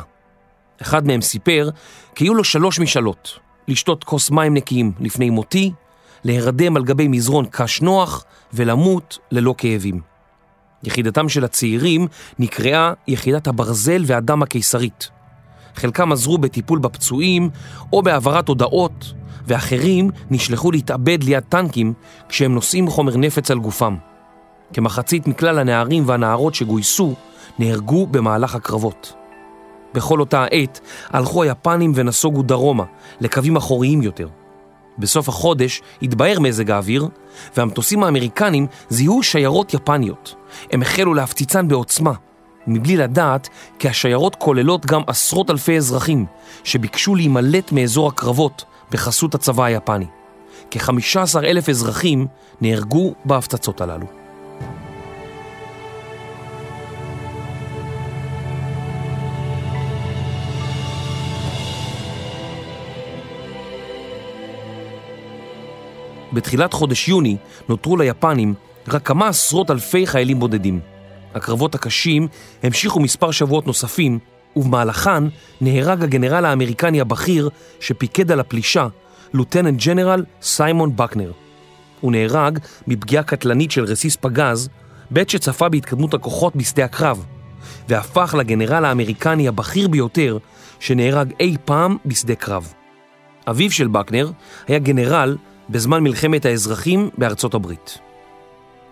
אחד 0.82 1.06
מהם 1.06 1.20
סיפר 1.20 1.70
כי 2.14 2.24
היו 2.24 2.34
לו 2.34 2.44
שלוש 2.44 2.80
משאלות, 2.80 3.38
לשתות 3.68 4.04
כוס 4.04 4.30
מים 4.30 4.54
נקיים 4.54 4.92
לפני 5.00 5.30
מותי, 5.30 5.72
להירדם 6.24 6.76
על 6.76 6.84
גבי 6.84 7.08
מזרון 7.08 7.46
קש 7.50 7.80
נוח 7.80 8.24
ולמות 8.52 9.18
ללא 9.30 9.54
כאבים. 9.58 10.00
יחידתם 10.82 11.28
של 11.28 11.44
הצעירים 11.44 12.06
נקראה 12.38 12.92
יחידת 13.08 13.46
הברזל 13.46 14.02
והדם 14.06 14.42
הקיסרית. 14.42 15.10
חלקם 15.76 16.12
עזרו 16.12 16.38
בטיפול 16.38 16.78
בפצועים 16.78 17.50
או 17.92 18.02
בהעברת 18.02 18.48
הודעות, 18.48 19.12
ואחרים 19.46 20.10
נשלחו 20.30 20.72
להתאבד 20.72 21.22
ליד 21.24 21.42
טנקים 21.48 21.92
כשהם 22.28 22.54
נושאים 22.54 22.88
חומר 22.88 23.16
נפץ 23.16 23.50
על 23.50 23.58
גופם. 23.58 23.96
כמחצית 24.72 25.26
מכלל 25.26 25.58
הנערים 25.58 26.02
והנערות 26.06 26.54
שגויסו 26.54 27.14
נהרגו 27.58 28.06
במהלך 28.06 28.54
הקרבות. 28.54 29.12
בכל 29.94 30.20
אותה 30.20 30.44
העת 30.44 30.80
הלכו 31.08 31.42
היפנים 31.42 31.92
ונסוגו 31.94 32.42
דרומה, 32.42 32.84
לקווים 33.20 33.56
אחוריים 33.56 34.02
יותר. 34.02 34.28
בסוף 34.98 35.28
החודש 35.28 35.82
התבהר 36.02 36.40
מזג 36.40 36.70
האוויר, 36.70 37.08
והמטוסים 37.56 38.04
האמריקנים 38.04 38.66
זיהו 38.88 39.22
שיירות 39.22 39.74
יפניות. 39.74 40.34
הם 40.70 40.82
החלו 40.82 41.14
להפציצן 41.14 41.68
בעוצמה, 41.68 42.12
מבלי 42.66 42.96
לדעת 42.96 43.48
כי 43.78 43.88
השיירות 43.88 44.36
כוללות 44.36 44.86
גם 44.86 45.02
עשרות 45.06 45.50
אלפי 45.50 45.76
אזרחים 45.76 46.26
שביקשו 46.64 47.14
להימלט 47.14 47.72
מאזור 47.72 48.08
הקרבות 48.08 48.64
בחסות 48.90 49.34
הצבא 49.34 49.64
היפני. 49.64 50.06
כ-15 50.70 51.38
אלף 51.44 51.68
אזרחים 51.68 52.26
נהרגו 52.60 53.14
בהפצצות 53.24 53.80
הללו. 53.80 54.06
בתחילת 66.32 66.72
חודש 66.72 67.08
יוני 67.08 67.36
נותרו 67.68 67.96
ליפנים 67.96 68.54
רק 68.88 69.06
כמה 69.06 69.28
עשרות 69.28 69.70
אלפי 69.70 70.06
חיילים 70.06 70.38
בודדים. 70.38 70.91
הקרבות 71.34 71.74
הקשים 71.74 72.28
המשיכו 72.62 73.00
מספר 73.00 73.30
שבועות 73.30 73.66
נוספים, 73.66 74.18
ובמהלכן 74.56 75.24
נהרג 75.60 76.02
הגנרל 76.02 76.44
האמריקני 76.44 77.00
הבכיר 77.00 77.48
שפיקד 77.80 78.32
על 78.32 78.40
הפלישה, 78.40 78.86
לוטננט 79.34 79.82
ג'נרל 79.86 80.24
סיימון 80.42 80.96
בקנר. 80.96 81.32
הוא 82.00 82.12
נהרג 82.12 82.58
מפגיעה 82.86 83.22
קטלנית 83.22 83.70
של 83.70 83.84
רסיס 83.84 84.16
פגז 84.16 84.68
בעת 85.10 85.30
שצפה 85.30 85.68
בהתקדמות 85.68 86.14
הכוחות 86.14 86.56
בשדה 86.56 86.84
הקרב, 86.84 87.24
והפך 87.88 88.34
לגנרל 88.38 88.84
האמריקני 88.84 89.48
הבכיר 89.48 89.88
ביותר 89.88 90.38
שנהרג 90.80 91.32
אי 91.40 91.56
פעם 91.64 91.96
בשדה 92.06 92.34
קרב. 92.34 92.72
אביו 93.50 93.70
של 93.70 93.88
בקנר 93.88 94.30
היה 94.68 94.78
גנרל 94.78 95.36
בזמן 95.68 96.02
מלחמת 96.02 96.44
האזרחים 96.44 97.10
בארצות 97.18 97.54
הברית. 97.54 97.98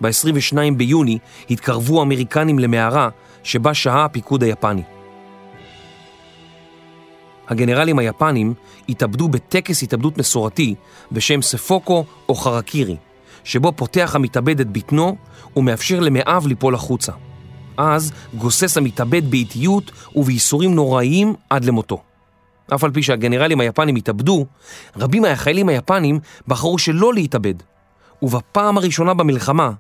ב-22 0.00 0.56
ביוני 0.76 1.18
התקרבו 1.50 2.00
האמריקנים 2.00 2.58
למערה 2.58 3.08
שבה 3.42 3.74
שהה 3.74 4.04
הפיקוד 4.04 4.42
היפני. 4.42 4.82
הגנרלים 7.48 7.98
היפנים 7.98 8.54
התאבדו 8.88 9.28
בטקס 9.28 9.82
התאבדות 9.82 10.18
מסורתי 10.18 10.74
בשם 11.12 11.42
ספוקו 11.42 12.04
או 12.28 12.34
חרקירי, 12.34 12.96
שבו 13.44 13.72
פותח 13.76 14.12
המתאבד 14.14 14.60
את 14.60 14.72
בטנו 14.72 15.16
ומאפשר 15.56 16.00
למאיו 16.00 16.42
ליפול 16.46 16.74
החוצה. 16.74 17.12
אז 17.76 18.12
גוסס 18.34 18.76
המתאבד 18.76 19.30
באיטיות 19.30 19.92
ובייסורים 20.16 20.74
נוראיים 20.74 21.34
עד 21.50 21.64
למותו. 21.64 22.02
אף 22.74 22.84
על 22.84 22.90
פי 22.90 23.02
שהגנרלים 23.02 23.60
היפנים 23.60 23.96
התאבדו, 23.96 24.46
רבים 24.96 25.22
מהחיילים 25.22 25.68
היפנים 25.68 26.18
בחרו 26.48 26.78
שלא 26.78 27.14
להתאבד, 27.14 27.54
ובפעם 28.22 28.78
הראשונה 28.78 29.14
במלחמה 29.14 29.70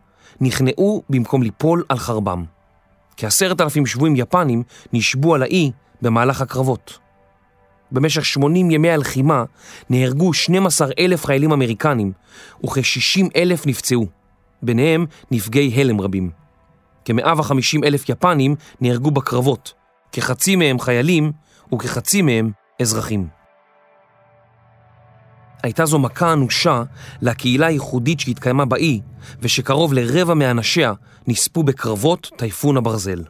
נכנעו 0.40 1.02
במקום 1.10 1.42
ליפול 1.42 1.84
על 1.88 1.98
חרבם. 1.98 2.44
כעשרת 3.16 3.60
אלפים 3.60 3.86
שבויים 3.86 4.16
יפנים 4.16 4.62
נשבו 4.92 5.34
על 5.34 5.42
האי 5.42 5.70
במהלך 6.02 6.40
הקרבות. 6.40 6.98
במשך 7.92 8.24
80 8.24 8.70
ימי 8.70 8.90
הלחימה 8.90 9.44
נהרגו 9.90 10.32
12 10.32 10.88
אלף 10.98 11.24
חיילים 11.24 11.52
אמריקנים 11.52 12.12
וכ-60 12.64 13.26
אלף 13.36 13.66
נפצעו, 13.66 14.06
ביניהם 14.62 15.06
נפגעי 15.30 15.80
הלם 15.80 16.00
רבים. 16.00 16.30
כ-150 17.04 17.84
אלף 17.84 18.08
יפנים 18.08 18.54
נהרגו 18.80 19.10
בקרבות, 19.10 19.72
כחצי 20.12 20.56
מהם 20.56 20.80
חיילים 20.80 21.32
וכחצי 21.74 22.22
מהם 22.22 22.50
אזרחים. 22.80 23.39
הייתה 25.62 25.86
זו 25.86 25.98
מכה 25.98 26.32
אנושה 26.32 26.82
לקהילה 27.22 27.66
הייחודית 27.66 28.20
שהתקיימה 28.20 28.64
באי, 28.64 29.00
ושקרוב 29.40 29.92
לרבע 29.92 30.34
מאנשיה 30.34 30.92
נספו 31.26 31.62
בקרבות 31.62 32.30
טייפון 32.36 32.76
הברזל. 32.76 33.24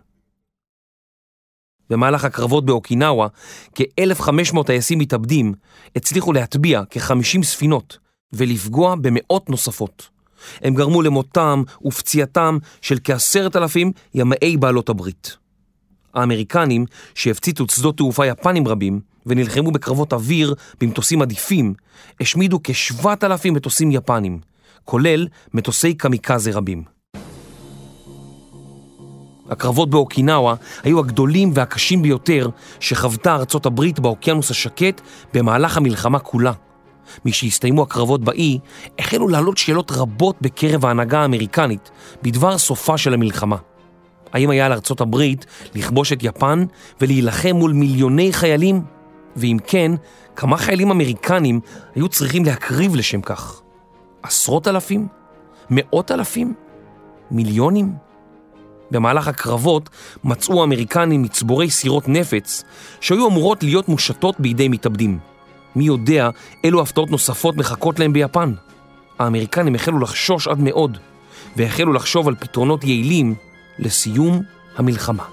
במהלך 1.91 2.25
הקרבות 2.25 2.65
באוקינאווה, 2.65 3.29
כ-1,500 3.75 4.63
טייסים 4.67 4.99
מתאבדים 4.99 5.55
הצליחו 5.97 6.33
להטביע 6.33 6.83
כ-50 6.91 7.43
ספינות 7.43 7.99
ולפגוע 8.33 8.95
במאות 8.95 9.51
נוספות. 9.51 10.09
הם 10.63 10.75
גרמו 10.75 11.03
למותם 11.03 11.63
ופציעתם 11.85 12.59
של 12.83 12.99
כעשרת 13.05 13.57
אלפים 13.57 13.93
ימאי 14.15 14.57
בעלות 14.57 14.89
הברית. 14.89 15.37
האמריקנים, 16.15 16.87
שהפציצו 17.15 17.65
שדות 17.69 17.97
תעופה 17.97 18.27
יפנים 18.27 18.69
רבים 18.69 19.01
ונלחמו 19.27 19.71
בקרבות 19.71 20.13
אוויר 20.13 20.55
במטוסים 20.81 21.23
עדיפים, 21.23 21.75
השמידו 22.21 22.61
כשבעת 22.65 23.25
אלפים 23.25 23.55
מטוסים 23.55 23.91
יפנים, 23.91 24.39
כולל 24.85 25.27
מטוסי 25.55 25.95
קמיקזה 25.95 26.51
רבים. 26.55 26.83
הקרבות 29.51 29.91
באוקינאווה 29.91 30.55
היו 30.83 30.99
הגדולים 30.99 31.51
והקשים 31.55 32.03
ביותר 32.03 32.49
שחוותה 32.81 33.35
ארצות 33.35 33.67
הברית 33.67 34.01
באוקיינוס 34.01 34.51
השקט 34.51 35.01
במהלך 35.35 35.77
המלחמה 35.77 36.19
כולה. 36.19 36.53
משהסתיימו 37.25 37.83
הקרבות 37.83 38.25
באי, 38.25 38.59
החלו 38.99 39.29
לעלות 39.29 39.59
שאלות 39.59 39.93
רבות 39.93 40.37
בקרב 40.41 40.87
ההנהגה 40.87 41.21
האמריקנית 41.21 41.91
בדבר 42.23 42.59
סופה 42.59 42.99
של 42.99 43.15
המלחמה. 43.15 43.57
האם 44.33 44.51
היה 44.51 44.69
לארצות 44.69 45.01
הברית 45.01 45.47
לכבוש 45.75 46.13
את 46.13 46.19
יפן 46.23 46.65
ולהילחם 47.01 47.57
מול 47.57 47.73
מיליוני 47.73 48.33
חיילים? 48.33 49.00
ואם 49.37 49.57
כן, 49.67 49.93
כמה 50.37 50.57
חיילים 50.57 50.91
אמריקנים 50.91 51.61
היו 51.95 52.09
צריכים 52.09 52.45
להקריב 52.45 52.95
לשם 52.95 53.21
כך? 53.21 53.61
עשרות 54.23 54.69
אלפים? 54.69 55.09
מאות 55.71 56.11
אלפים? 56.11 56.55
מיליונים? 57.31 57.93
במהלך 58.91 59.29
הקרבות 59.29 59.91
מצאו 60.25 60.61
האמריקנים 60.61 61.23
מצבורי 61.23 61.71
סירות 61.71 62.09
נפץ 62.09 62.65
שהיו 63.01 63.29
אמורות 63.29 63.63
להיות 63.63 63.89
מושטות 63.89 64.41
בידי 64.41 64.69
מתאבדים. 64.69 65.19
מי 65.77 65.85
יודע 65.85 66.31
אילו 66.65 66.83
הפתעות 66.83 67.11
נוספות 67.11 67.57
מחכות 67.57 67.99
להם 67.99 68.13
ביפן. 68.13 68.55
האמריקנים 69.19 69.75
החלו 69.75 69.99
לחשוש 69.99 70.49
עד 70.49 70.61
מאוד, 70.61 70.99
והחלו 71.57 71.93
לחשוב 71.93 72.29
על 72.29 72.35
פתרונות 72.35 72.85
יעילים 72.85 73.35
לסיום 73.79 74.43
המלחמה. 74.77 75.25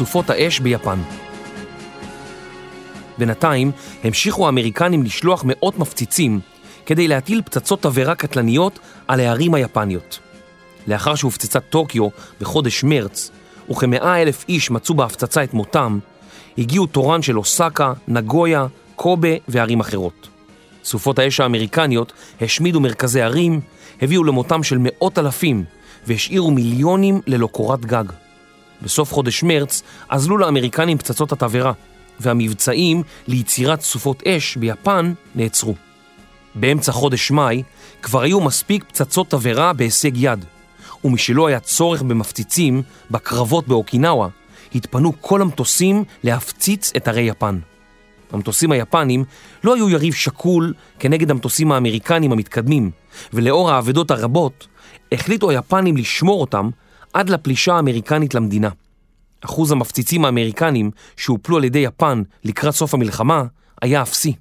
סופות 0.00 0.30
האש 0.30 0.60
ביפן. 0.60 0.98
בינתיים 3.18 3.70
המשיכו 4.04 4.46
האמריקנים 4.46 5.02
לשלוח 5.02 5.44
מאות 5.46 5.78
מפציצים 5.78 6.40
כדי 6.86 7.08
להטיל 7.08 7.42
פצצות 7.42 7.82
תבערה 7.82 8.14
קטלניות 8.14 8.78
על 9.08 9.20
הערים 9.20 9.54
היפניות. 9.54 10.18
לאחר 10.86 11.14
שהופצצה 11.14 11.60
טוקיו 11.60 12.08
בחודש 12.40 12.84
מרץ, 12.84 13.30
וכמאה 13.70 14.22
אלף 14.22 14.44
איש 14.48 14.70
מצאו 14.70 14.94
בהפצצה 14.94 15.44
את 15.44 15.54
מותם, 15.54 15.98
הגיעו 16.58 16.86
תורן 16.86 17.22
של 17.22 17.38
אוסקה, 17.38 17.92
נגויה, 18.08 18.66
קובה 18.96 19.34
וערים 19.48 19.80
אחרות. 19.80 20.28
סופות 20.84 21.18
האש 21.18 21.40
האמריקניות 21.40 22.12
השמידו 22.40 22.80
מרכזי 22.80 23.20
ערים, 23.20 23.60
הביאו 24.02 24.24
למותם 24.24 24.62
של 24.62 24.78
מאות 24.80 25.18
אלפים 25.18 25.64
והשאירו 26.06 26.50
מיליונים 26.50 27.20
ללא 27.26 27.46
קורת 27.46 27.86
גג. 27.86 28.04
בסוף 28.82 29.12
חודש 29.12 29.42
מרץ 29.42 29.82
אזלו 30.08 30.38
לאמריקנים 30.38 30.98
פצצות 30.98 31.32
התבערה, 31.32 31.72
והמבצעים 32.20 33.02
ליצירת 33.28 33.80
סופות 33.80 34.22
אש 34.26 34.56
ביפן 34.56 35.12
נעצרו. 35.34 35.74
באמצע 36.54 36.92
חודש 36.92 37.30
מאי 37.30 37.62
כבר 38.02 38.22
היו 38.22 38.40
מספיק 38.40 38.84
פצצות 38.84 39.30
תבערה 39.30 39.72
בהישג 39.72 40.12
יד, 40.14 40.44
ומשלא 41.04 41.46
היה 41.48 41.60
צורך 41.60 42.02
במפציצים 42.02 42.82
בקרבות 43.10 43.68
באוקינאווה, 43.68 44.28
התפנו 44.74 45.12
כל 45.20 45.42
המטוסים 45.42 46.04
להפציץ 46.24 46.92
את 46.96 47.08
ערי 47.08 47.22
יפן. 47.22 47.58
המטוסים 48.32 48.72
היפנים 48.72 49.24
לא 49.64 49.74
היו 49.74 49.88
יריב 49.90 50.14
שקול 50.14 50.74
כנגד 50.98 51.30
המטוסים 51.30 51.72
האמריקנים 51.72 52.32
המתקדמים, 52.32 52.90
ולאור 53.32 53.70
האבדות 53.70 54.10
הרבות, 54.10 54.66
החליטו 55.12 55.50
היפנים 55.50 55.96
לשמור 55.96 56.40
אותם 56.40 56.70
עד 57.12 57.30
לפלישה 57.30 57.74
האמריקנית 57.74 58.34
למדינה. 58.34 58.68
אחוז 59.40 59.72
המפציצים 59.72 60.24
האמריקנים 60.24 60.90
שהופלו 61.16 61.56
על 61.56 61.64
ידי 61.64 61.78
יפן 61.78 62.22
לקראת 62.44 62.74
סוף 62.74 62.94
המלחמה 62.94 63.44
היה 63.82 64.02
אפסי. 64.02 64.34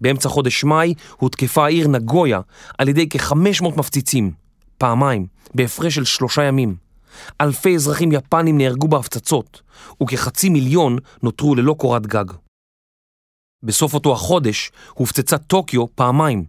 באמצע 0.00 0.28
חודש 0.28 0.64
מאי 0.64 0.94
הותקפה 1.16 1.64
העיר 1.64 1.88
נגויה 1.88 2.40
על 2.78 2.88
ידי 2.88 3.06
כ-500 3.10 3.76
מפציצים, 3.76 4.32
פעמיים, 4.78 5.26
בהפרש 5.54 5.94
של 5.94 6.04
שלושה 6.04 6.42
ימים. 6.42 6.76
אלפי 7.40 7.74
אזרחים 7.74 8.12
יפנים 8.12 8.58
נהרגו 8.58 8.88
בהפצצות, 8.88 9.62
וכחצי 10.02 10.48
מיליון 10.48 10.98
נותרו 11.22 11.54
ללא 11.54 11.74
קורת 11.78 12.06
גג. 12.06 12.24
בסוף 13.62 13.94
אותו 13.94 14.12
החודש 14.12 14.70
הופצצה 14.94 15.38
טוקיו 15.38 15.96
פעמיים. 15.96 16.44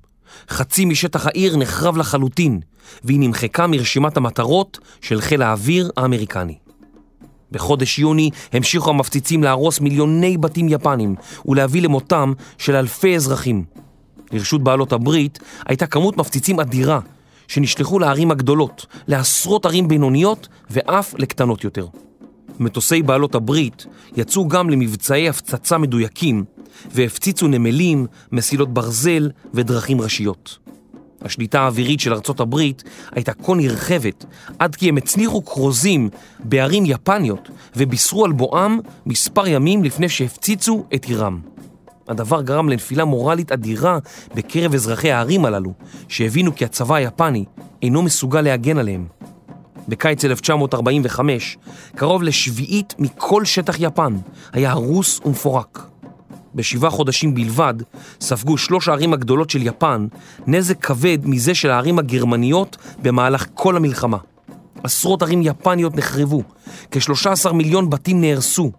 חצי 0.49 0.85
משטח 0.85 1.27
העיר 1.27 1.57
נחרב 1.57 1.97
לחלוטין, 1.97 2.59
והיא 3.03 3.19
נמחקה 3.19 3.67
מרשימת 3.67 4.17
המטרות 4.17 4.79
של 5.01 5.21
חיל 5.21 5.41
האוויר 5.41 5.91
האמריקני. 5.97 6.57
בחודש 7.51 7.99
יוני 7.99 8.29
המשיכו 8.53 8.89
המפציצים 8.89 9.43
להרוס 9.43 9.79
מיליוני 9.79 10.37
בתים 10.37 10.69
יפנים 10.69 11.15
ולהביא 11.45 11.81
למותם 11.81 12.33
של 12.57 12.75
אלפי 12.75 13.15
אזרחים. 13.15 13.63
לרשות 14.31 14.63
בעלות 14.63 14.93
הברית 14.93 15.39
הייתה 15.65 15.87
כמות 15.87 16.17
מפציצים 16.17 16.59
אדירה 16.59 16.99
שנשלחו 17.47 17.99
לערים 17.99 18.31
הגדולות, 18.31 18.85
לעשרות 19.07 19.65
ערים 19.65 19.87
בינוניות 19.87 20.47
ואף 20.69 21.13
לקטנות 21.17 21.63
יותר. 21.63 21.87
מטוסי 22.59 23.01
בעלות 23.01 23.35
הברית 23.35 23.85
יצאו 24.17 24.47
גם 24.47 24.69
למבצעי 24.69 25.29
הפצצה 25.29 25.77
מדויקים 25.77 26.43
והפציצו 26.91 27.47
נמלים, 27.47 28.05
מסילות 28.31 28.73
ברזל 28.73 29.29
ודרכים 29.53 30.01
ראשיות. 30.01 30.57
השליטה 31.21 31.61
האווירית 31.61 31.99
של 31.99 32.13
ארצות 32.13 32.39
הברית 32.39 32.83
הייתה 33.11 33.33
כה 33.33 33.53
נרחבת 33.53 34.25
עד 34.59 34.75
כי 34.75 34.89
הם 34.89 34.97
הצניחו 34.97 35.45
כרוזים 35.45 36.09
בערים 36.39 36.83
יפניות 36.85 37.49
ובישרו 37.75 38.25
על 38.25 38.31
בואם 38.31 38.79
מספר 39.05 39.47
ימים 39.47 39.83
לפני 39.83 40.09
שהפציצו 40.09 40.85
את 40.95 41.05
עירם. 41.05 41.39
הדבר 42.07 42.41
גרם 42.41 42.69
לנפילה 42.69 43.05
מורלית 43.05 43.51
אדירה 43.51 43.99
בקרב 44.35 44.73
אזרחי 44.73 45.11
הערים 45.11 45.45
הללו, 45.45 45.73
שהבינו 46.07 46.55
כי 46.55 46.65
הצבא 46.65 46.95
היפני 46.95 47.45
אינו 47.81 48.01
מסוגל 48.01 48.41
להגן 48.41 48.77
עליהם. 48.77 49.05
בקיץ 49.87 50.25
1945, 50.25 51.57
קרוב 51.95 52.23
לשביעית 52.23 52.93
מכל 52.99 53.45
שטח 53.45 53.75
יפן 53.79 54.17
היה 54.53 54.71
הרוס 54.71 55.19
ומפורק. 55.25 55.92
בשבעה 56.55 56.91
חודשים 56.91 57.33
בלבד 57.33 57.73
ספגו 58.21 58.57
שלוש 58.57 58.87
הערים 58.87 59.13
הגדולות 59.13 59.49
של 59.49 59.67
יפן 59.67 60.07
נזק 60.47 60.85
כבד 60.85 61.17
מזה 61.23 61.55
של 61.55 61.69
הערים 61.69 61.99
הגרמניות 61.99 62.77
במהלך 63.01 63.45
כל 63.53 63.75
המלחמה. 63.75 64.17
עשרות 64.83 65.21
ערים 65.21 65.41
יפניות 65.43 65.97
נחרבו, 65.97 66.43
כ-13 66.91 67.51
מיליון 67.51 67.89
בתים 67.89 68.21
נהרסו, 68.21 68.71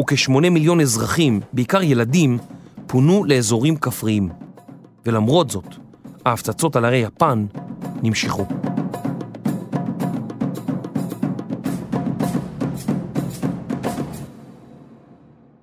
וכ-8 0.00 0.30
מיליון 0.30 0.80
אזרחים, 0.80 1.40
בעיקר 1.52 1.82
ילדים, 1.82 2.38
פונו 2.86 3.24
לאזורים 3.24 3.76
כפריים. 3.76 4.28
ולמרות 5.06 5.50
זאת, 5.50 5.74
ההפצצות 6.26 6.76
על 6.76 6.84
ערי 6.84 6.98
יפן 6.98 7.46
נמשכו. 8.02 8.71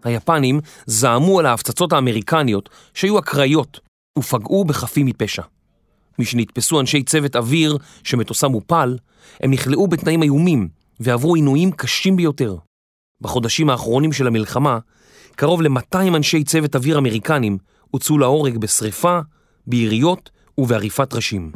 היפנים 0.09 0.59
זעמו 0.85 1.39
על 1.39 1.45
ההפצצות 1.45 1.93
האמריקניות 1.93 2.69
שהיו 2.93 3.19
אקראיות 3.19 3.79
ופגעו 4.19 4.65
בחפים 4.65 5.05
מפשע. 5.05 5.43
משנתפסו 6.19 6.79
אנשי 6.79 7.03
צוות 7.03 7.35
אוויר 7.35 7.77
שמטוסם 8.03 8.51
הופל, 8.51 8.97
הם 9.39 9.51
נכלאו 9.51 9.87
בתנאים 9.87 10.23
איומים 10.23 10.67
ועברו 10.99 11.35
עינויים 11.35 11.71
קשים 11.71 12.15
ביותר. 12.15 12.55
בחודשים 13.21 13.69
האחרונים 13.69 14.13
של 14.13 14.27
המלחמה, 14.27 14.79
קרוב 15.35 15.61
ל-200 15.61 16.15
אנשי 16.15 16.43
צוות 16.43 16.75
אוויר 16.75 16.97
אמריקנים 16.97 17.57
הוצאו 17.91 18.17
להורג 18.17 18.57
בשריפה, 18.57 19.19
ביריות 19.67 20.29
ובעריפת 20.57 21.13
ראשים. 21.13 21.51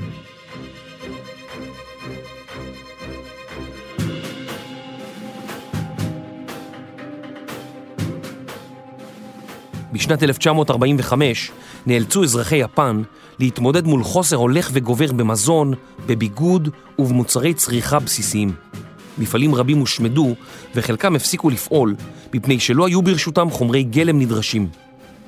בשנת 9.93 10.23
1945 10.23 11.51
נאלצו 11.85 12.23
אזרחי 12.23 12.55
יפן 12.55 13.01
להתמודד 13.39 13.87
מול 13.87 14.03
חוסר 14.03 14.35
הולך 14.35 14.69
וגובר 14.73 15.11
במזון, 15.11 15.73
בביגוד 16.05 16.69
ובמוצרי 16.99 17.53
צריכה 17.53 17.99
בסיסיים. 17.99 18.51
מפעלים 19.17 19.55
רבים 19.55 19.79
הושמדו 19.79 20.35
וחלקם 20.75 21.15
הפסיקו 21.15 21.49
לפעול 21.49 21.95
מפני 22.33 22.59
שלא 22.59 22.87
היו 22.87 23.01
ברשותם 23.01 23.49
חומרי 23.49 23.83
גלם 23.83 24.19
נדרשים. 24.19 24.67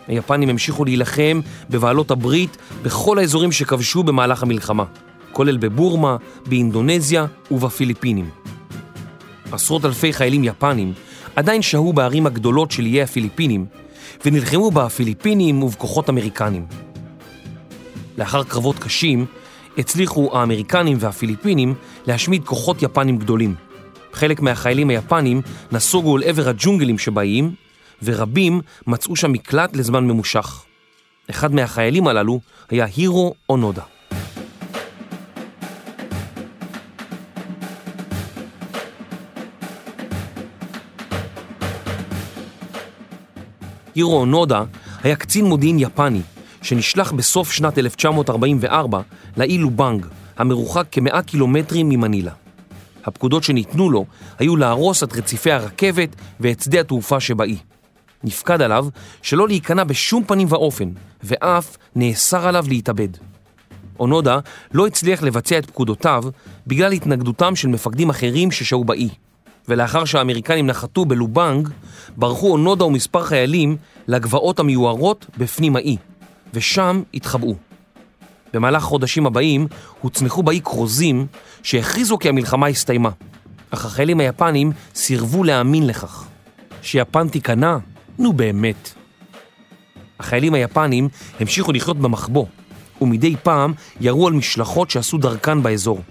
היפנים 0.08 0.50
המשיכו 0.50 0.86
להילחם 0.86 1.40
בבעלות 1.70 2.12
הברית 2.12 2.58
בכל 2.84 3.20
האזורים 3.20 3.52
שכבשו 3.52 4.04
במהלך 4.04 4.44
המלחמה, 4.44 4.84
כולל 5.32 5.58
בבורמה, 5.58 6.18
באינדונזיה 6.46 7.26
ובפיליפינים. 7.52 8.30
עשרות 9.52 9.86
אלפי 9.86 10.14
חיילים 10.14 10.44
יפנים 10.44 10.94
עדיין 11.36 11.62
שהו 11.62 11.94
בערים 11.94 12.26
הגדולות 12.26 12.72
של 12.72 12.86
איי 12.86 13.02
הפיליפינים 13.02 13.66
ונלחמו 14.26 14.72
בפיליפינים 14.72 15.64
ובכוחות 15.64 16.10
אמריקנים. 16.10 16.66
לאחר 18.18 18.44
קרבות 18.44 18.80
קשים, 18.80 19.26
הצליחו 19.78 20.30
האמריקנים 20.34 20.98
והפיליפינים 21.00 21.74
להשמיד 22.08 22.46
כוחות 22.46 22.84
יפנים 22.84 23.18
גדולים. 23.18 23.56
חלק 24.14 24.42
מהחיילים 24.42 24.90
היפנים 24.90 25.42
נסוגו 25.72 26.18
אל 26.18 26.24
עבר 26.24 26.50
הג'ונגלים 26.50 26.98
שבאים, 26.98 27.56
ורבים 28.04 28.62
מצאו 28.88 29.16
שם 29.16 29.32
מקלט 29.32 29.76
לזמן 29.76 30.08
ממושך. 30.08 30.64
אחד 31.30 31.54
מהחיילים 31.54 32.08
הללו 32.08 32.40
היה 32.70 32.86
הירו 32.96 33.34
אונודה. 33.50 33.95
הירו 43.96 44.20
אונודה 44.20 44.64
היה 45.04 45.16
קצין 45.16 45.46
מודיעין 45.46 45.80
יפני 45.80 46.22
שנשלח 46.62 47.12
בסוף 47.12 47.52
שנת 47.52 47.78
1944 47.78 49.02
לאי 49.38 49.58
לובנג, 49.58 50.06
המרוחק 50.38 50.86
כמאה 50.92 51.22
קילומטרים 51.22 51.90
ממנילה. 51.90 52.32
הפקודות 53.06 53.44
שניתנו 53.44 53.90
לו 53.90 54.06
היו 54.40 54.56
להרוס 54.56 55.04
את 55.04 55.14
רציפי 55.14 55.52
הרכבת 55.52 56.16
ואת 56.40 56.62
שדה 56.62 56.80
התעופה 56.80 57.20
שבאי. 57.20 57.58
נפקד 58.24 58.62
עליו 58.62 58.88
שלא 59.22 59.48
להיכנע 59.48 59.84
בשום 59.84 60.24
פנים 60.24 60.48
ואופן, 60.52 60.90
ואף 61.24 61.78
נאסר 61.96 62.48
עליו 62.48 62.66
להתאבד. 62.68 63.10
אונודה 64.00 64.40
לא 64.72 64.88
הצליח 64.88 65.24
לבצע 65.24 65.58
את 65.58 65.66
פקודותיו 65.66 66.24
בגלל 66.68 66.92
התנגדותם 66.92 67.56
של 67.56 67.68
מפקדים 67.68 68.10
אחרים 68.10 68.52
ששהו 68.52 68.84
באי. 68.84 69.10
ולאחר 69.70 70.06
שהאמריקנים 70.06 70.68
נחתו 70.68 71.06
בלובנג, 71.06 71.70
ברחו 72.18 72.52
אונודה 72.52 72.86
ומספר 72.86 73.24
חיילים 73.24 73.78
לגבעות 74.08 74.60
המיוערות 74.60 75.26
בפנים 75.38 75.76
האי, 75.76 75.98
ושם 76.54 77.02
התחבאו. 77.14 77.56
במהלך 78.54 78.84
החודשים 78.84 79.26
הבאים 79.26 79.68
הוצנחו 80.02 80.44
באי 80.44 80.62
כרוזים 80.64 81.28
שהכריזו 81.64 82.18
כי 82.18 82.30
המלחמה 82.30 82.68
הסתיימה, 82.68 83.10
אך 83.70 83.86
החיילים 83.86 84.20
היפנים 84.20 84.72
סירבו 84.96 85.44
להאמין 85.44 85.88
לכך. 85.88 86.26
שיפן 86.82 87.30
תיכנע? 87.30 87.78
נו 88.20 88.34
באמת. 88.34 88.94
החיילים 90.20 90.54
היפנים 90.54 91.10
המשיכו 91.40 91.72
לחיות 91.72 91.98
במחבוא, 91.98 92.46
ומדי 93.02 93.36
פעם 93.44 93.74
ירו 94.02 94.28
על 94.28 94.34
משלחות 94.34 94.90
שעשו 94.90 95.18
דרכן 95.18 95.64
באזור. 95.64 96.02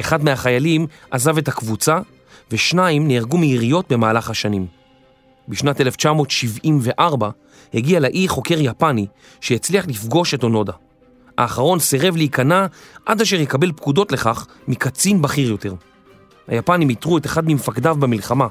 אחד 0.00 0.24
מהחיילים 0.24 0.86
עזב 1.10 1.38
את 1.38 1.48
הקבוצה, 1.48 1.98
ושניים 2.50 3.08
נהרגו 3.08 3.38
מיריות 3.38 3.92
במהלך 3.92 4.30
השנים. 4.30 4.66
בשנת 5.48 5.80
1974 5.80 7.30
הגיע 7.74 8.00
לאי 8.00 8.28
חוקר 8.28 8.60
יפני 8.60 9.06
שהצליח 9.40 9.86
לפגוש 9.88 10.34
את 10.34 10.42
אונודה. 10.42 10.72
האחרון 11.38 11.78
סירב 11.78 12.16
להיכנע 12.16 12.66
עד 13.06 13.20
אשר 13.20 13.40
יקבל 13.40 13.72
פקודות 13.72 14.12
לכך 14.12 14.46
מקצין 14.68 15.22
בכיר 15.22 15.50
יותר. 15.50 15.74
היפנים 16.48 16.90
איתרו 16.90 17.18
את 17.18 17.26
אחד 17.26 17.42
ממפקדיו 17.46 17.96
במלחמה, 17.98 18.46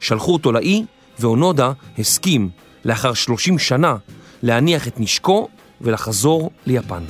שלחו 0.00 0.32
אותו 0.32 0.52
לאי, 0.52 0.84
ואונודה 1.18 1.72
הסכים, 1.98 2.48
לאחר 2.84 3.14
30 3.14 3.58
שנה, 3.58 3.96
להניח 4.42 4.88
את 4.88 5.00
נשקו 5.00 5.48
ולחזור 5.80 6.50
ליפן. 6.66 7.04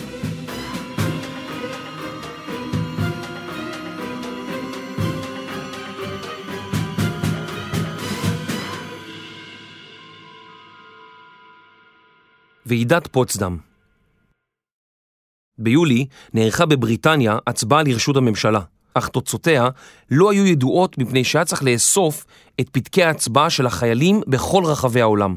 ועידת 12.67 13.07
פוצדם 13.07 13.57
ביולי 15.59 16.07
נערכה 16.35 16.67
בבריטניה 16.67 17.39
הצבעה 17.47 17.83
לרשות 17.83 18.17
הממשלה, 18.17 18.61
אך 18.95 19.09
תוצאותיה 19.09 19.69
לא 20.11 20.31
היו 20.31 20.47
ידועות 20.47 20.99
מפני 20.99 21.25
שהיה 21.25 21.45
צריך 21.45 21.63
לאסוף 21.63 22.27
את 22.61 22.69
פתקי 22.69 23.03
ההצבעה 23.03 23.51
של 23.51 23.67
החיילים 23.67 24.21
בכל 24.27 24.65
רחבי 24.65 25.01
העולם. 25.01 25.37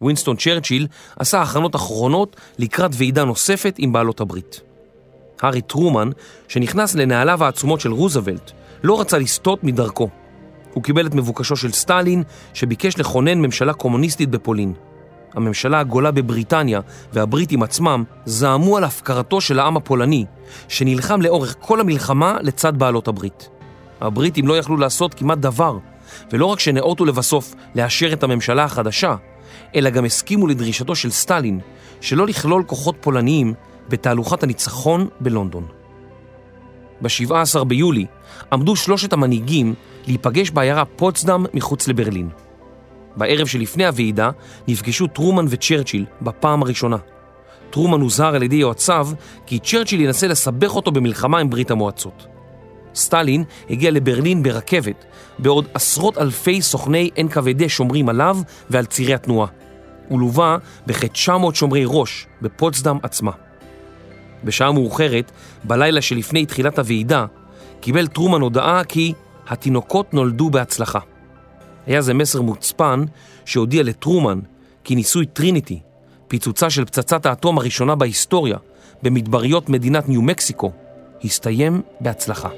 ווינסטון 0.00 0.36
צ'רצ'יל 0.36 0.86
עשה 1.16 1.42
הכנות 1.42 1.76
אחרונות 1.76 2.36
לקראת 2.58 2.90
ועידה 2.94 3.24
נוספת 3.24 3.74
עם 3.78 3.92
בעלות 3.92 4.20
הברית. 4.20 4.60
הארי 5.40 5.60
טרומן, 5.60 6.10
שנכנס 6.48 6.94
לנעליו 6.94 7.44
העצומות 7.44 7.80
של 7.80 7.92
רוזוולט, 7.92 8.52
לא 8.82 9.00
רצה 9.00 9.18
לסטות 9.18 9.64
מדרכו. 9.64 10.08
הוא 10.72 10.82
קיבל 10.82 11.06
את 11.06 11.14
מבוקשו 11.14 11.56
של 11.56 11.72
סטלין, 11.72 12.22
שביקש 12.54 12.98
לכונן 12.98 13.38
ממשלה 13.38 13.72
קומוניסטית 13.72 14.30
בפולין. 14.30 14.74
הממשלה 15.34 15.80
הגולה 15.80 16.10
בבריטניה 16.10 16.80
והבריטים 17.12 17.62
עצמם 17.62 18.04
זעמו 18.24 18.76
על 18.76 18.84
הפקרתו 18.84 19.40
של 19.40 19.58
העם 19.58 19.76
הפולני, 19.76 20.24
שנלחם 20.68 21.22
לאורך 21.22 21.56
כל 21.60 21.80
המלחמה 21.80 22.36
לצד 22.40 22.78
בעלות 22.78 23.08
הברית. 23.08 23.48
הבריטים 24.00 24.46
לא 24.48 24.58
יכלו 24.58 24.76
לעשות 24.76 25.14
כמעט 25.14 25.38
דבר, 25.38 25.78
ולא 26.32 26.46
רק 26.46 26.60
שנאותו 26.60 27.04
לבסוף 27.04 27.54
לאשר 27.74 28.12
את 28.12 28.22
הממשלה 28.22 28.64
החדשה, 28.64 29.16
אלא 29.74 29.90
גם 29.90 30.04
הסכימו 30.04 30.46
לדרישתו 30.46 30.94
של 30.94 31.10
סטלין 31.10 31.60
שלא 32.00 32.26
לכלול 32.26 32.62
כוחות 32.66 32.96
פולניים 33.00 33.54
בתהלוכת 33.88 34.42
הניצחון 34.42 35.08
בלונדון. 35.20 35.66
ב-17 37.00 37.64
ביולי 37.64 38.06
עמדו 38.52 38.76
שלושת 38.76 39.12
המנהיגים 39.12 39.74
להיפגש 40.06 40.50
בעיירה 40.50 40.84
פוצדם 40.84 41.46
מחוץ 41.54 41.88
לברלין. 41.88 42.28
בערב 43.18 43.46
שלפני 43.46 43.86
הוועידה 43.86 44.30
נפגשו 44.68 45.06
טרומן 45.06 45.44
וצ'רצ'יל 45.48 46.04
בפעם 46.22 46.62
הראשונה. 46.62 46.96
טרומן 47.70 48.00
הוזהר 48.00 48.34
על 48.34 48.42
ידי 48.42 48.56
יועציו 48.56 49.08
כי 49.46 49.58
צ'רצ'יל 49.58 50.00
ינסה 50.00 50.28
לסבך 50.28 50.76
אותו 50.76 50.90
במלחמה 50.90 51.38
עם 51.38 51.50
ברית 51.50 51.70
המועצות. 51.70 52.26
סטלין 52.94 53.44
הגיע 53.70 53.90
לברלין 53.90 54.42
ברכבת, 54.42 55.04
בעוד 55.38 55.66
עשרות 55.74 56.18
אלפי 56.18 56.62
סוכני 56.62 57.10
NKVD 57.16 57.68
שומרים 57.68 58.08
עליו 58.08 58.38
ועל 58.70 58.84
צירי 58.84 59.14
התנועה. 59.14 59.48
הוא 60.08 60.20
לווה 60.20 60.56
בכ-900 60.86 61.54
שומרי 61.54 61.84
ראש 61.86 62.26
בפוצדם 62.42 62.98
עצמה. 63.02 63.30
בשעה 64.44 64.72
מאוחרת, 64.72 65.32
בלילה 65.64 66.02
שלפני 66.02 66.46
תחילת 66.46 66.78
הוועידה, 66.78 67.26
קיבל 67.80 68.06
טרומן 68.06 68.40
הודעה 68.40 68.84
כי 68.84 69.12
התינוקות 69.48 70.14
נולדו 70.14 70.50
בהצלחה. 70.50 70.98
היה 71.88 72.02
זה 72.02 72.14
מסר 72.14 72.42
מוצפן 72.42 73.04
שהודיע 73.44 73.82
לטרומן 73.82 74.40
כי 74.84 74.94
ניסוי 74.94 75.26
טריניטי, 75.26 75.80
פיצוצה 76.28 76.70
של 76.70 76.84
פצצת 76.84 77.26
האטום 77.26 77.58
הראשונה 77.58 77.94
בהיסטוריה 77.94 78.58
במדבריות 79.02 79.68
מדינת 79.68 80.08
ניו 80.08 80.22
מקסיקו, 80.22 80.72
הסתיים 81.24 81.82
בהצלחה. 82.00 82.48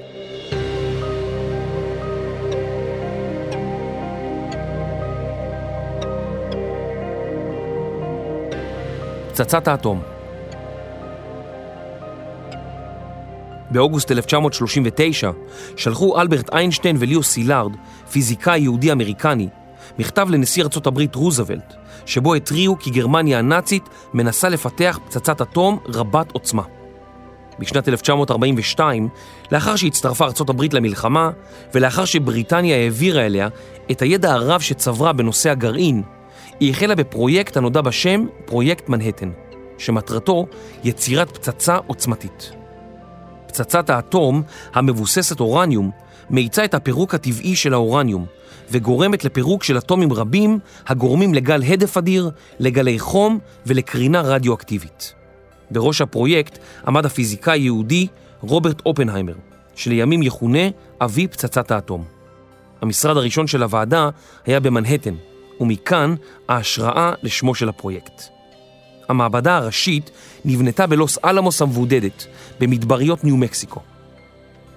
פצצת 9.31 9.67
האטום 9.67 10.01
באוגוסט 13.71 14.11
1939 14.11 15.31
שלחו 15.77 16.21
אלברט 16.21 16.53
איינשטיין 16.53 16.95
וליאו 16.99 17.23
סילארד, 17.23 17.71
פיזיקאי 18.11 18.59
יהודי 18.59 18.91
אמריקני, 18.91 19.47
מכתב 19.99 20.27
לנשיא 20.29 20.63
ארצות 20.63 20.87
הברית 20.87 21.15
רוזוולט, 21.15 21.73
שבו 22.05 22.33
התריעו 22.35 22.79
כי 22.79 22.89
גרמניה 22.89 23.39
הנאצית 23.39 23.83
מנסה 24.13 24.49
לפתח 24.49 24.99
פצצת 25.05 25.41
אטום 25.41 25.79
רבת 25.85 26.31
עוצמה. 26.31 26.63
בשנת 27.59 27.87
1942, 27.87 29.07
לאחר 29.51 29.75
שהצטרפה 29.75 30.25
ארצות 30.25 30.49
הברית 30.49 30.73
למלחמה, 30.73 31.29
ולאחר 31.73 32.05
שבריטניה 32.05 32.75
העבירה 32.77 33.25
אליה 33.25 33.47
את 33.91 34.01
הידע 34.01 34.33
הרב 34.33 34.61
שצברה 34.61 35.13
בנושא 35.13 35.49
הגרעין, 35.49 36.03
היא 36.59 36.71
החלה 36.71 36.95
בפרויקט 36.95 37.57
הנודע 37.57 37.81
בשם 37.81 38.25
פרויקט 38.45 38.89
מנהטן, 38.89 39.31
שמטרתו 39.77 40.45
יצירת 40.83 41.37
פצצה 41.37 41.77
עוצמתית. 41.87 42.60
פצצת 43.51 43.89
האטום, 43.89 44.43
המבוססת 44.73 45.39
אורניום, 45.39 45.91
מאיצה 46.29 46.65
את 46.65 46.73
הפירוק 46.73 47.15
הטבעי 47.15 47.55
של 47.55 47.73
האורניום, 47.73 48.25
וגורמת 48.71 49.25
לפירוק 49.25 49.63
של 49.63 49.77
אטומים 49.77 50.13
רבים 50.13 50.59
הגורמים 50.87 51.33
לגל 51.33 51.63
הדף 51.63 51.97
אדיר, 51.97 52.29
לגלי 52.59 52.99
חום 52.99 53.39
ולקרינה 53.65 54.21
רדיואקטיבית. 54.21 55.13
בראש 55.71 56.01
הפרויקט 56.01 56.57
עמד 56.87 57.05
הפיזיקאי 57.05 57.59
היהודי 57.59 58.07
רוברט 58.41 58.81
אופנהיימר, 58.85 59.35
שלימים 59.75 60.23
יכונה 60.23 60.69
אבי 61.01 61.27
פצצת 61.27 61.71
האטום. 61.71 62.03
המשרד 62.81 63.17
הראשון 63.17 63.47
של 63.47 63.63
הוועדה 63.63 64.09
היה 64.45 64.59
במנהטן, 64.59 65.15
ומכאן 65.59 66.15
ההשראה 66.49 67.13
לשמו 67.23 67.55
של 67.55 67.69
הפרויקט. 67.69 68.40
המעבדה 69.09 69.57
הראשית 69.57 70.11
נבנתה 70.45 70.87
בלוס 70.87 71.17
אלמוס 71.25 71.61
המבודדת, 71.61 72.25
במדבריות 72.59 73.23
ניו-מקסיקו. 73.23 73.79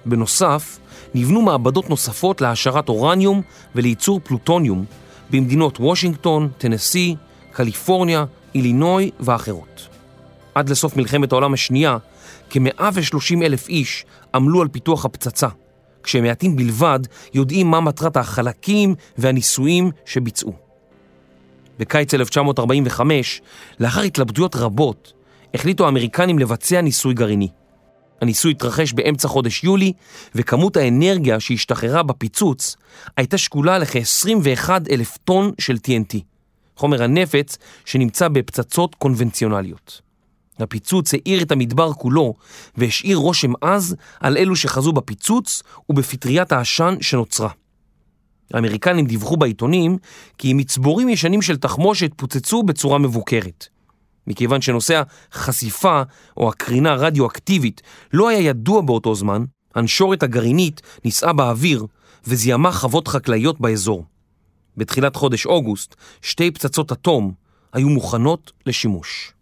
בנוסף, 0.05 0.79
נבנו 1.15 1.41
מעבדות 1.41 1.89
נוספות 1.89 2.41
להעשרת 2.41 2.89
אורניום 2.89 3.41
ולייצור 3.75 4.19
פלוטוניום 4.23 4.85
במדינות 5.29 5.79
וושינגטון, 5.79 6.49
טנסי, 6.57 7.15
קליפורניה, 7.51 8.25
אילינוי 8.55 9.11
ואחרות. 9.19 9.87
עד 10.55 10.69
לסוף 10.69 10.97
מלחמת 10.97 11.31
העולם 11.31 11.53
השנייה, 11.53 11.97
כ-130 12.49 13.43
אלף 13.43 13.69
איש 13.69 14.05
עמלו 14.35 14.61
על 14.61 14.67
פיתוח 14.67 15.05
הפצצה, 15.05 15.47
כשמעטים 16.03 16.55
בלבד 16.55 16.99
יודעים 17.33 17.71
מה 17.71 17.81
מטרת 17.81 18.17
החלקים 18.17 18.95
והניסויים 19.17 19.91
שביצעו. 20.05 20.64
בקיץ 21.79 22.13
1945, 22.13 23.41
לאחר 23.79 24.01
התלבטויות 24.01 24.55
רבות, 24.55 25.13
החליטו 25.53 25.85
האמריקנים 25.85 26.39
לבצע 26.39 26.81
ניסוי 26.81 27.13
גרעיני. 27.13 27.49
הניסוי 28.21 28.51
התרחש 28.51 28.93
באמצע 28.93 29.27
חודש 29.27 29.63
יולי, 29.63 29.93
וכמות 30.35 30.77
האנרגיה 30.77 31.39
שהשתחררה 31.39 32.03
בפיצוץ 32.03 32.75
הייתה 33.17 33.37
שקולה 33.37 33.79
לכ-21 33.79 34.69
אלף 34.91 35.17
טון 35.17 35.51
של 35.59 35.75
TNT, 35.75 36.17
חומר 36.75 37.03
הנפץ 37.03 37.57
שנמצא 37.85 38.27
בפצצות 38.27 38.95
קונבנציונליות. 38.95 40.01
הפיצוץ 40.59 41.13
האיר 41.13 41.41
את 41.41 41.51
המדבר 41.51 41.93
כולו 41.93 42.33
והשאיר 42.77 43.17
רושם 43.17 43.51
עז 43.61 43.95
על 44.19 44.37
אלו 44.37 44.55
שחזו 44.55 44.91
בפיצוץ 44.91 45.63
ובפטריית 45.89 46.51
העשן 46.51 46.95
שנוצרה. 47.01 47.49
האמריקנים 48.53 49.05
דיווחו 49.05 49.37
בעיתונים 49.37 49.97
כי 50.37 50.53
מצבורים 50.53 51.09
ישנים 51.09 51.41
של 51.41 51.57
תחמושת 51.57 52.11
פוצצו 52.15 52.63
בצורה 52.63 52.97
מבוקרת. 52.97 53.67
מכיוון 54.27 54.61
שנושא 54.61 55.01
החשיפה 55.33 56.01
או 56.37 56.49
הקרינה 56.49 56.91
הרדיואקטיבית 56.91 57.81
לא 58.13 58.29
היה 58.29 58.39
ידוע 58.39 58.81
באותו 58.81 59.15
זמן, 59.15 59.43
הנשורת 59.75 60.23
הגרעינית 60.23 60.81
נישאה 61.05 61.33
באוויר 61.33 61.85
וזיהמה 62.27 62.71
חוות 62.71 63.07
חקלאיות 63.07 63.61
באזור. 63.61 64.05
בתחילת 64.77 65.15
חודש 65.15 65.45
אוגוסט, 65.45 65.95
שתי 66.21 66.51
פצצות 66.51 66.91
אטום 66.91 67.31
היו 67.73 67.89
מוכנות 67.89 68.51
לשימוש. 68.65 69.33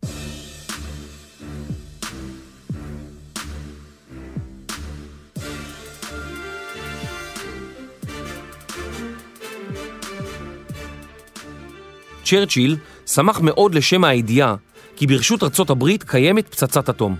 צ'רצ'יל 12.24 12.78
שמח 13.06 13.40
מאוד 13.40 13.76
לשם 13.76 14.04
הידיעה 14.04 14.56
כי 14.96 15.08
ברשות 15.08 15.44
ארצות 15.44 15.70
הברית 15.70 16.04
קיימת 16.04 16.48
פצצת 16.48 16.90
אטום. 16.90 17.16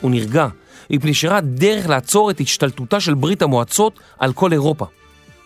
הוא 0.00 0.10
נרגע 0.10 0.48
מפני 0.90 1.14
שראה 1.14 1.40
דרך 1.40 1.88
לעצור 1.88 2.30
את 2.30 2.40
השתלטותה 2.40 3.00
של 3.00 3.14
ברית 3.14 3.42
המועצות 3.42 4.00
על 4.18 4.32
כל 4.32 4.52
אירופה. 4.52 4.86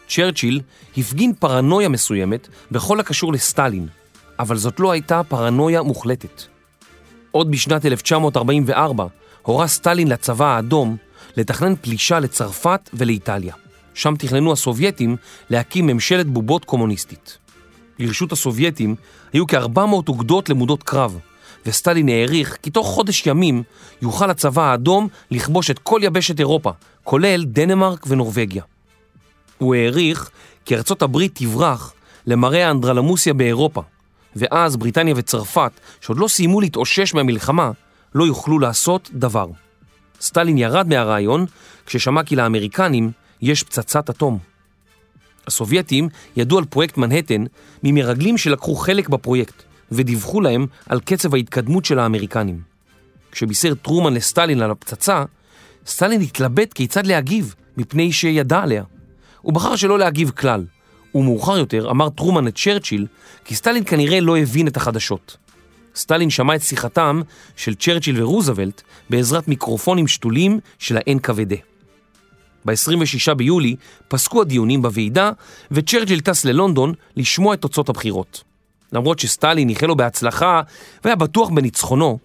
צ'רצ'יל 0.08 0.60
הפגין 0.96 1.32
פרנויה 1.34 1.88
מסוימת 1.88 2.48
בכל 2.70 3.00
הקשור 3.00 3.32
לסטלין, 3.32 3.86
אבל 4.38 4.56
זאת 4.56 4.80
לא 4.80 4.90
הייתה 4.90 5.22
פרנויה 5.28 5.82
מוחלטת. 5.82 6.42
עוד 7.30 7.50
בשנת 7.50 7.86
1944 7.86 9.06
הורה 9.42 9.66
סטלין 9.66 10.08
לצבא 10.08 10.46
האדום 10.46 10.96
לתכנן 11.36 11.74
פלישה 11.80 12.20
לצרפת 12.20 12.90
ולאיטליה. 12.94 13.54
שם 13.94 14.14
תכננו 14.18 14.52
הסובייטים 14.52 15.16
להקים 15.50 15.86
ממשלת 15.86 16.26
בובות 16.26 16.64
קומוניסטית. 16.64 17.38
לרשות 17.98 18.32
הסובייטים 18.32 18.94
היו 19.32 19.46
כ-400 19.46 20.08
אוגדות 20.08 20.48
למודות 20.48 20.82
קרב, 20.82 21.18
וסטלין 21.66 22.08
העריך 22.08 22.56
כי 22.62 22.70
תוך 22.70 22.86
חודש 22.86 23.26
ימים 23.26 23.62
יוכל 24.02 24.30
הצבא 24.30 24.62
האדום 24.62 25.08
לכבוש 25.30 25.70
את 25.70 25.78
כל 25.78 26.00
יבשת 26.02 26.38
אירופה, 26.38 26.70
כולל 27.04 27.44
דנמרק 27.44 28.06
ונורבגיה. 28.06 28.62
הוא 29.58 29.74
העריך 29.74 30.30
כי 30.64 30.76
ארצות 30.76 31.02
הברית 31.02 31.32
תברח 31.34 31.92
למראה 32.26 32.68
האנדרלמוסיה 32.68 33.34
באירופה, 33.34 33.82
ואז 34.36 34.76
בריטניה 34.76 35.14
וצרפת, 35.16 35.72
שעוד 36.00 36.18
לא 36.18 36.28
סיימו 36.28 36.60
להתאושש 36.60 37.14
מהמלחמה, 37.14 37.70
לא 38.14 38.24
יוכלו 38.24 38.58
לעשות 38.58 39.10
דבר. 39.12 39.46
סטלין 40.20 40.58
ירד 40.58 40.88
מהרעיון 40.88 41.46
כששמע 41.86 42.22
כי 42.22 42.36
לאמריקנים 42.36 43.10
יש 43.42 43.62
פצצת 43.62 44.10
אטום. 44.10 44.51
הסובייטים 45.46 46.08
ידעו 46.36 46.58
על 46.58 46.64
פרויקט 46.64 46.96
מנהטן 46.96 47.44
ממרגלים 47.82 48.38
שלקחו 48.38 48.74
חלק 48.74 49.08
בפרויקט 49.08 49.62
ודיווחו 49.92 50.40
להם 50.40 50.66
על 50.88 51.00
קצב 51.00 51.34
ההתקדמות 51.34 51.84
של 51.84 51.98
האמריקנים. 51.98 52.60
כשבישר 53.32 53.74
טרומן 53.74 54.14
לסטלין 54.14 54.62
על 54.62 54.70
הפצצה, 54.70 55.24
סטלין 55.86 56.20
התלבט 56.20 56.72
כיצד 56.72 57.06
להגיב 57.06 57.54
מפני 57.76 58.12
שידע 58.12 58.58
עליה. 58.58 58.84
הוא 59.40 59.52
בחר 59.52 59.76
שלא 59.76 59.98
להגיב 59.98 60.30
כלל, 60.30 60.64
ומאוחר 61.14 61.58
יותר 61.58 61.90
אמר 61.90 62.08
טרומן 62.08 62.44
לצ'רצ'יל 62.44 63.06
כי 63.44 63.54
סטלין 63.54 63.84
כנראה 63.86 64.20
לא 64.20 64.38
הבין 64.38 64.68
את 64.68 64.76
החדשות. 64.76 65.36
סטלין 65.96 66.30
שמע 66.30 66.54
את 66.54 66.62
שיחתם 66.62 67.20
של 67.56 67.74
צ'רצ'יל 67.74 68.22
ורוזוולט 68.22 68.82
בעזרת 69.10 69.48
מיקרופונים 69.48 70.08
שתולים 70.08 70.60
של 70.78 70.96
ה-NKVD. 70.96 71.71
ב-26 72.64 73.34
ביולי 73.34 73.76
פסקו 74.08 74.42
הדיונים 74.42 74.82
בוועידה 74.82 75.30
וצ'רצ'יל 75.70 76.20
טס 76.20 76.44
ללונדון 76.44 76.92
לשמוע 77.16 77.54
את 77.54 77.60
תוצאות 77.60 77.88
הבחירות. 77.88 78.44
למרות 78.92 79.18
שסטלין 79.18 79.68
איחל 79.68 79.86
לו 79.86 79.96
בהצלחה 79.96 80.62
והיה 81.04 81.16
בטוח 81.16 81.48
בניצחונו, 81.48 82.18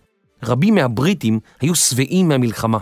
רבים 0.44 0.76
מהבריטים 0.76 1.40
היו 1.62 1.76
שבעים 1.76 2.28
מהמלחמה. 2.28 2.78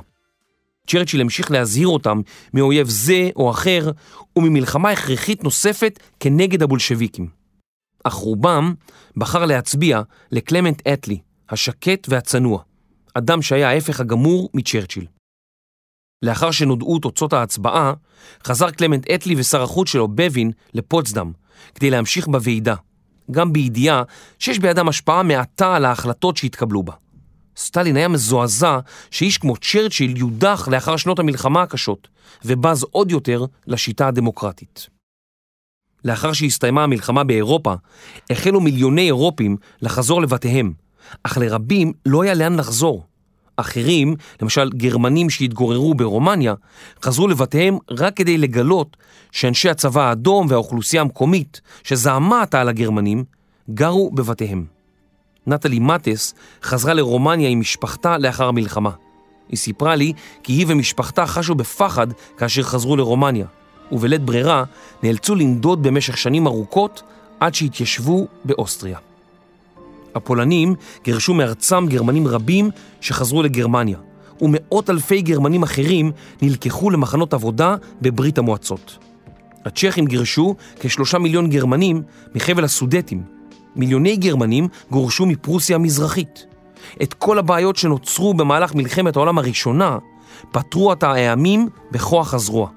צ'רצ'יל 0.88 1.22
המשיך 1.22 1.52
להזהיר 1.52 1.88
אותם 1.88 2.22
מאויב 2.54 2.88
זה 2.90 3.30
או 3.36 3.52
אחר 3.52 3.92
וממלחמה 4.36 4.90
הכרחית 4.90 5.44
נוספת 5.44 6.00
כנגד 6.20 6.64
הבולשביקים. 6.64 7.28
אך 8.04 8.14
רובם 8.14 8.74
בחר 9.18 9.46
להצביע 9.46 10.02
לקלמנט 10.32 10.88
אטלי, 10.88 11.20
השקט 11.50 12.08
והצנוע, 12.10 12.62
אדם 13.14 13.42
שהיה 13.42 13.70
ההפך 13.70 14.00
הגמור 14.00 14.50
מצ'רצ'יל. 14.54 15.06
לאחר 16.22 16.52
שנודעו 16.52 17.00
תוצאות 17.00 17.34
ההצבעה, 17.34 17.94
חזר 18.44 18.72
קלמנט 18.72 19.10
אטלי 19.12 19.36
ושר 19.38 19.64
החוץ 19.64 19.90
שלו, 19.90 20.08
בבין, 20.08 20.52
לפוצדם, 20.74 21.32
כדי 21.76 21.90
להמשיך 21.90 22.28
בוועידה, 22.28 22.76
גם 23.32 23.54
בידיעה 23.54 24.04
שיש 24.40 24.60
בידם 24.60 24.88
השפעה 24.90 25.24
מעטה 25.24 25.76
על 25.76 25.86
ההחלטות 25.86 26.38
שהתקבלו 26.38 26.84
בה. 26.84 26.94
סטלין 27.58 27.98
היה 27.98 28.08
מזועזע 28.08 28.80
שאיש 29.12 29.38
כמו 29.38 29.58
צ'רצ'יל 29.58 30.18
יודח 30.18 30.68
לאחר 30.68 30.98
שנות 30.98 31.20
המלחמה 31.20 31.62
הקשות, 31.62 32.08
ובז 32.46 32.86
עוד 32.92 33.12
יותר 33.12 33.46
לשיטה 33.68 34.08
הדמוקרטית. 34.08 34.88
לאחר 36.06 36.34
שהסתיימה 36.34 36.84
המלחמה 36.84 37.24
באירופה, 37.24 37.74
החלו 38.30 38.62
מיליוני 38.62 39.06
אירופים 39.06 39.58
לחזור 39.82 40.22
לבתיהם, 40.22 40.74
אך 41.24 41.38
לרבים 41.38 41.94
לא 42.06 42.24
היה 42.24 42.34
לאן 42.34 42.56
לחזור. 42.56 43.06
אחרים, 43.56 44.16
למשל 44.42 44.70
גרמנים 44.70 45.30
שהתגוררו 45.30 45.94
ברומניה, 45.94 46.54
חזרו 47.04 47.28
לבתיהם 47.28 47.78
רק 47.92 48.16
כדי 48.16 48.38
לגלות 48.38 48.98
שאנשי 49.32 49.70
הצבא 49.70 50.02
האדום 50.02 50.48
והאוכלוסייה 50.50 51.02
המקומית, 51.02 51.62
שזעמה 51.84 52.42
עתה 52.42 52.62
על 52.62 52.70
הגרמנים, 52.70 53.24
גרו 53.70 54.12
בבתיהם. 54.12 54.66
נטלי 55.48 55.80
מטס 55.80 56.34
חזרה 56.64 56.94
לרומניה 56.94 57.50
עם 57.50 57.60
משפחתה 57.60 58.18
לאחר 58.18 58.48
המלחמה. 58.48 58.92
היא 59.50 59.58
סיפרה 59.58 59.96
לי 59.96 60.14
כי 60.44 60.54
היא 60.54 60.66
ומשפחתה 60.70 61.26
חשו 61.26 61.56
בפחד 61.56 62.08
כאשר 62.38 62.64
חזרו 62.64 62.96
לרומניה, 62.96 63.46
ובלית 63.92 64.22
ברירה 64.22 64.64
נאלצו 65.04 65.36
לנדוד 65.36 65.84
במשך 65.84 66.18
שנים 66.18 66.48
ארוכות 66.48 67.04
עד 67.40 67.56
שהתיישבו 67.56 68.28
באוסטריה. 68.46 68.98
הפולנים 70.16 70.76
גירשו 71.04 71.34
מארצם 71.34 71.86
גרמנים 71.90 72.28
רבים 72.28 72.70
שחזרו 73.02 73.44
לגרמניה, 73.44 73.98
ומאות 74.42 74.90
אלפי 74.90 75.22
גרמנים 75.22 75.64
אחרים 75.64 76.12
נלקחו 76.42 76.90
למחנות 76.90 77.34
עבודה 77.34 77.76
בברית 78.02 78.38
המועצות. 78.38 78.98
הצ'כים 79.66 80.06
גירשו 80.06 80.56
כשלושה 80.80 81.18
מיליון 81.18 81.50
גרמנים 81.50 82.02
מחבל 82.36 82.64
הסודטים. 82.64 83.24
מיליוני 83.76 84.16
גרמנים 84.16 84.68
גורשו 84.92 85.26
מפרוסיה 85.26 85.76
המזרחית. 85.76 86.46
את 87.04 87.14
כל 87.14 87.40
הבעיות 87.40 87.76
שנוצרו 87.76 88.34
במהלך 88.34 88.76
מלחמת 88.76 89.16
העולם 89.16 89.38
הראשונה 89.38 89.98
פתרו 90.52 90.94
את 90.94 91.04
הימים 91.04 91.70
בכוח 91.92 92.34
הזרוע. 92.34 92.70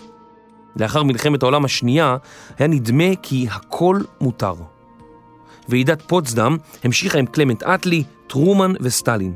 לאחר 0.77 1.03
מלחמת 1.03 1.43
העולם 1.43 1.65
השנייה 1.65 2.17
היה 2.59 2.69
נדמה 2.69 3.17
כי 3.23 3.47
הכל 3.51 4.01
מותר. 4.21 4.55
ועידת 5.69 6.03
פוצדם 6.03 6.57
המשיכה 6.85 7.19
עם 7.19 7.27
קלמנט 7.27 7.63
אטלי, 7.63 8.05
טרומן 8.27 8.73
וסטלין. 8.81 9.35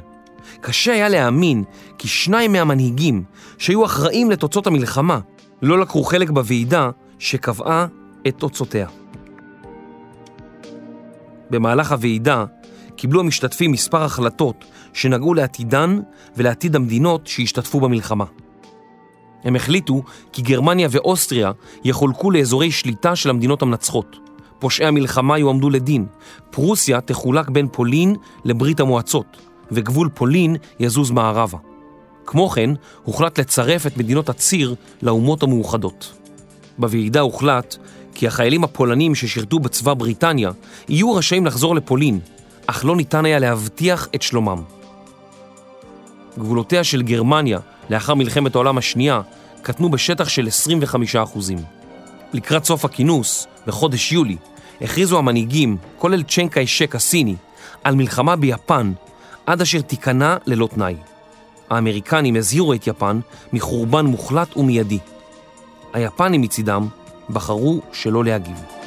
קשה 0.61 0.93
היה 0.93 1.09
להאמין 1.09 1.65
כי 1.99 2.09
שניים 2.09 2.53
מהמנהיגים 2.53 3.25
שהיו 3.59 3.85
אחראים 3.85 4.31
לתוצאות 4.31 4.67
המלחמה 4.67 5.21
לא 5.63 5.79
לקחו 5.79 6.05
חלק 6.05 6.31
בוועידה 6.31 6.91
שקבעה 7.19 7.87
את 8.29 8.35
תוצאותיה. 8.39 8.89
במהלך 11.51 11.93
הוועידה 11.93 12.45
קיבלו 12.97 13.21
המשתתפים 13.21 13.73
מספר 13.73 14.03
החלטות 14.03 14.65
שנגעו 14.93 15.35
לעתידן 15.35 16.01
ולעתיד 16.37 16.77
המדינות 16.77 17.27
שהשתתפו 17.27 17.81
במלחמה. 17.81 18.25
הם 19.45 19.57
החליטו 19.57 20.03
כי 20.33 20.43
גרמניה 20.43 20.89
ואוסטריה 20.91 21.53
יחולקו 21.85 22.31
לאזורי 22.31 22.71
שליטה 22.71 23.17
של 23.17 23.31
המדינות 23.31 23.63
המנצחות. 23.63 24.32
פושעי 24.63 24.87
המלחמה 24.87 25.39
יועמדו 25.39 25.71
לדין. 25.71 26.07
פרוסיה 26.51 27.01
תחולק 27.01 27.49
בין 27.49 27.69
פולין 27.73 28.17
לברית 28.45 28.81
המועצות, 28.81 29.37
וגבול 29.71 30.09
פולין 30.15 30.57
יזוז 30.81 31.11
מערבה. 31.11 31.59
כמו 32.27 32.49
כן, 32.49 32.71
הוחלט 33.03 33.41
לצרף 33.41 33.87
את 33.87 33.97
מדינות 33.97 34.29
הציר 34.29 34.75
לאומות 35.03 35.43
המאוחדות. 35.43 36.13
בוועידה 36.79 37.21
הוחלט 37.21 37.77
כי 38.15 38.27
החיילים 38.27 38.65
הפולנים 38.65 39.15
ששירתו 39.15 39.59
בצבא 39.59 39.95
בריטניה 39.95 40.51
יהיו 40.89 41.15
רשאים 41.15 41.47
לחזור 41.47 41.75
לפולין, 41.75 42.21
אך 42.67 42.85
לא 42.85 42.97
ניתן 42.97 43.25
היה 43.25 43.39
להבטיח 43.39 44.09
את 44.15 44.23
שלומם. 44.23 44.63
גבולותיה 46.39 46.85
של 46.85 47.03
גרמניה 47.03 47.59
לאחר 47.91 48.15
מלחמת 48.15 48.55
העולם 48.55 48.79
השנייה 48.79 49.21
קטנו 49.63 49.91
בשטח 49.91 50.29
של 50.29 50.49
25%. 51.25 51.39
לקראת 52.33 52.65
סוף 52.65 52.85
הכינוס, 52.85 53.47
בחודש 53.67 54.13
יולי, 54.13 54.37
הכריזו 54.83 55.19
המנהיגים, 55.19 55.77
כולל 55.99 56.23
צ'נקאי 56.23 56.67
שק 56.67 56.95
הסיני, 56.95 57.37
על 57.85 57.95
מלחמה 57.95 58.37
ביפן 58.37 58.93
עד 59.47 59.61
אשר 59.61 59.81
תיכנע 59.81 60.37
ללא 60.47 60.69
תנאי. 60.75 60.95
האמריקנים 61.71 62.37
הזהירו 62.37 62.75
את 62.75 62.87
יפן 62.87 63.21
מחורבן 63.53 64.07
מוחלט 64.07 64.57
ומיידי. 64.57 64.99
היפנים 65.93 66.43
מצידם 66.43 66.87
בחרו 67.31 67.81
שלא 67.93 68.25
להגיב. 68.25 68.82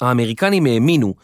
האמריקנים 0.00 0.66
האמינו 0.66 1.14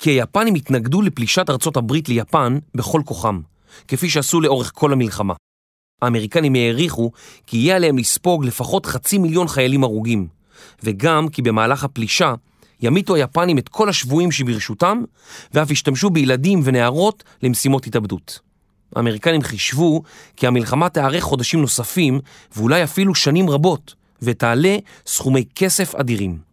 כי 0.00 0.10
היפנים 0.10 0.54
התנגדו 0.54 1.02
לפלישת 1.02 1.50
ארצות 1.50 1.76
הברית 1.76 2.08
ליפן 2.08 2.58
בכל 2.74 3.00
כוחם, 3.04 3.40
כפי 3.88 4.10
שעשו 4.10 4.40
לאורך 4.40 4.72
כל 4.74 4.92
המלחמה. 4.92 5.34
האמריקנים 6.02 6.54
העריכו 6.54 7.10
כי 7.46 7.56
יהיה 7.56 7.76
עליהם 7.76 7.98
לספוג 7.98 8.44
לפחות 8.44 8.86
חצי 8.86 9.18
מיליון 9.18 9.48
חיילים 9.48 9.84
הרוגים, 9.84 10.26
וגם 10.82 11.28
כי 11.28 11.42
במהלך 11.42 11.84
הפלישה 11.84 12.34
ימיתו 12.80 13.14
היפנים 13.14 13.58
את 13.58 13.68
כל 13.68 13.88
השבויים 13.88 14.32
שברשותם, 14.32 15.02
ואף 15.54 15.70
השתמשו 15.70 16.10
בילדים 16.10 16.60
ונערות 16.64 17.24
למשימות 17.42 17.86
התאבדות. 17.86 18.40
האמריקנים 18.96 19.42
חישבו 19.42 20.02
כי 20.36 20.46
המלחמה 20.46 20.88
תארך 20.88 21.22
חודשים 21.22 21.60
נוספים, 21.60 22.20
ואולי 22.56 22.84
אפילו 22.84 23.14
שנים 23.14 23.50
רבות, 23.50 23.94
ותעלה 24.22 24.76
סכומי 25.06 25.44
כסף 25.54 25.94
אדירים. 25.94 26.51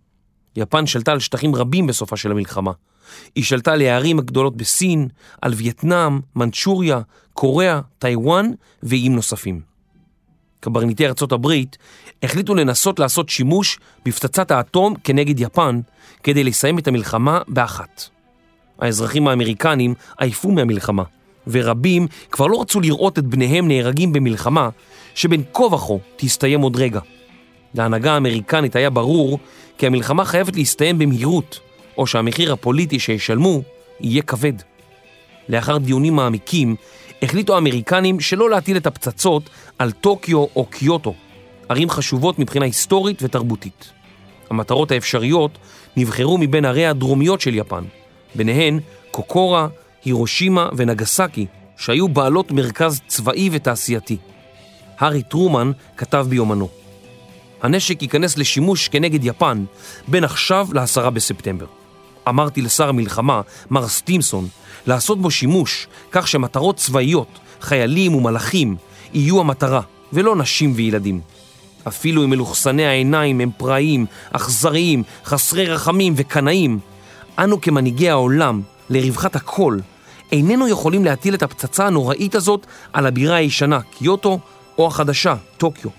יפן 0.60 0.86
שלטה 0.86 1.12
על 1.12 1.20
שטחים 1.20 1.56
רבים 1.56 1.88
בסופה 1.88 2.18
של 2.18 2.32
המלחמה. 2.32 2.72
היא 3.36 3.44
שלטה 3.44 3.74
על 3.74 3.82
הערים 3.82 4.20
הגדולות 4.20 4.58
בסין, 4.58 5.08
על 5.42 5.54
וייטנאם, 5.54 6.20
מנצ'וריה, 6.36 7.02
קוריאה, 7.34 7.82
טיוואן 8.00 8.52
ואיים 8.84 9.16
נוספים. 9.16 9.62
קברניטי 10.60 11.08
ארצות 11.08 11.32
הברית 11.32 11.78
החליטו 12.24 12.56
לנסות 12.56 13.00
לעשות 13.00 13.30
שימוש 13.30 13.80
בפצצת 14.06 14.52
האטום 14.52 14.96
כנגד 15.04 15.40
יפן 15.40 15.80
כדי 16.24 16.44
לסיים 16.44 16.80
את 16.80 16.88
המלחמה 16.88 17.40
באחת. 17.48 18.10
האזרחים 18.80 19.28
האמריקנים 19.28 19.94
עייפו 20.18 20.52
מהמלחמה, 20.52 21.04
ורבים 21.48 22.08
כבר 22.32 22.48
לא 22.48 22.62
רצו 22.62 22.80
לראות 22.80 23.20
את 23.20 23.26
בניהם 23.26 23.68
נהרגים 23.68 24.14
במלחמה 24.14 24.70
שבין 25.16 25.44
כה 25.54 25.64
וכה 25.64 25.94
תסתיים 26.16 26.62
עוד 26.62 26.76
רגע. 26.76 27.00
להנהגה 27.74 28.14
האמריקנית 28.14 28.76
היה 28.76 28.90
ברור 28.90 29.40
כי 29.78 29.88
המלחמה 29.88 30.26
חייבת 30.26 30.56
להסתיים 30.56 30.98
במהירות, 30.98 31.60
או 31.98 32.08
שהמחיר 32.08 32.54
הפוליטי 32.54 33.00
שישלמו 33.00 33.62
יהיה 34.00 34.22
כבד. 34.22 34.54
לאחר 35.50 35.78
דיונים 35.78 36.16
מעמיקים, 36.16 36.76
החליטו 37.22 37.56
האמריקנים 37.56 38.20
שלא 38.20 38.50
להטיל 38.50 38.78
את 38.78 38.88
הפצצות 38.88 39.50
על 39.78 39.92
טוקיו 39.92 40.46
או 40.56 40.66
קיוטו, 40.66 41.14
ערים 41.70 41.90
חשובות 41.90 42.40
מבחינה 42.40 42.66
היסטורית 42.66 43.24
ותרבותית. 43.24 43.92
המטרות 44.50 44.92
האפשריות 44.92 45.58
נבחרו 45.98 46.38
מבין 46.38 46.66
ערי 46.66 46.88
הדרומיות 46.88 47.42
של 47.42 47.56
יפן, 47.56 47.84
ביניהן 48.36 48.80
קוקורה, 49.12 49.68
הירושימה 50.06 50.70
ונגסקי, 50.78 51.46
שהיו 51.78 52.08
בעלות 52.08 52.52
מרכז 52.52 53.02
צבאי 53.08 53.50
ותעשייתי. 53.52 54.18
הארי 55.00 55.24
טרומן 55.24 55.72
כתב 55.98 56.26
ביומנו 56.30 56.70
הנשק 57.62 58.02
ייכנס 58.02 58.38
לשימוש 58.38 58.88
כנגד 58.88 59.26
יפן 59.26 59.66
בין 60.08 60.24
עכשיו 60.24 60.68
לעשרה 60.72 61.10
בספטמבר. 61.10 61.66
אמרתי 62.30 62.62
לשר 62.62 62.90
המלחמה, 62.90 63.42
מר 63.70 63.88
סטימסון, 63.88 64.48
לעשות 64.88 65.22
בו 65.22 65.32
שימוש 65.32 65.88
כך 66.12 66.28
שמטרות 66.28 66.76
צבאיות, 66.76 67.40
חיילים 67.62 68.16
ומלאכים 68.16 68.76
יהיו 69.14 69.40
המטרה, 69.40 69.82
ולא 70.14 70.36
נשים 70.36 70.74
וילדים. 70.76 71.22
אפילו 71.88 72.24
אם 72.24 72.30
מלוכסני 72.30 72.86
העיניים 72.86 73.42
הם 73.42 73.50
פראיים, 73.58 74.06
אכזריים, 74.32 75.04
חסרי 75.26 75.66
רחמים 75.66 76.14
וקנאים, 76.16 76.80
אנו 77.40 77.62
כמנהיגי 77.62 78.10
העולם, 78.10 78.62
לרווחת 78.90 79.36
הכל, 79.36 79.78
איננו 80.32 80.68
יכולים 80.68 81.06
להטיל 81.06 81.34
את 81.34 81.44
הפצצה 81.44 81.88
הנוראית 81.88 82.36
הזאת 82.36 82.66
על 82.94 83.06
הבירה 83.06 83.36
הישנה, 83.36 83.82
קיוטו, 83.82 84.40
או 84.78 84.88
החדשה, 84.88 85.36
טוקיו. 85.58 85.90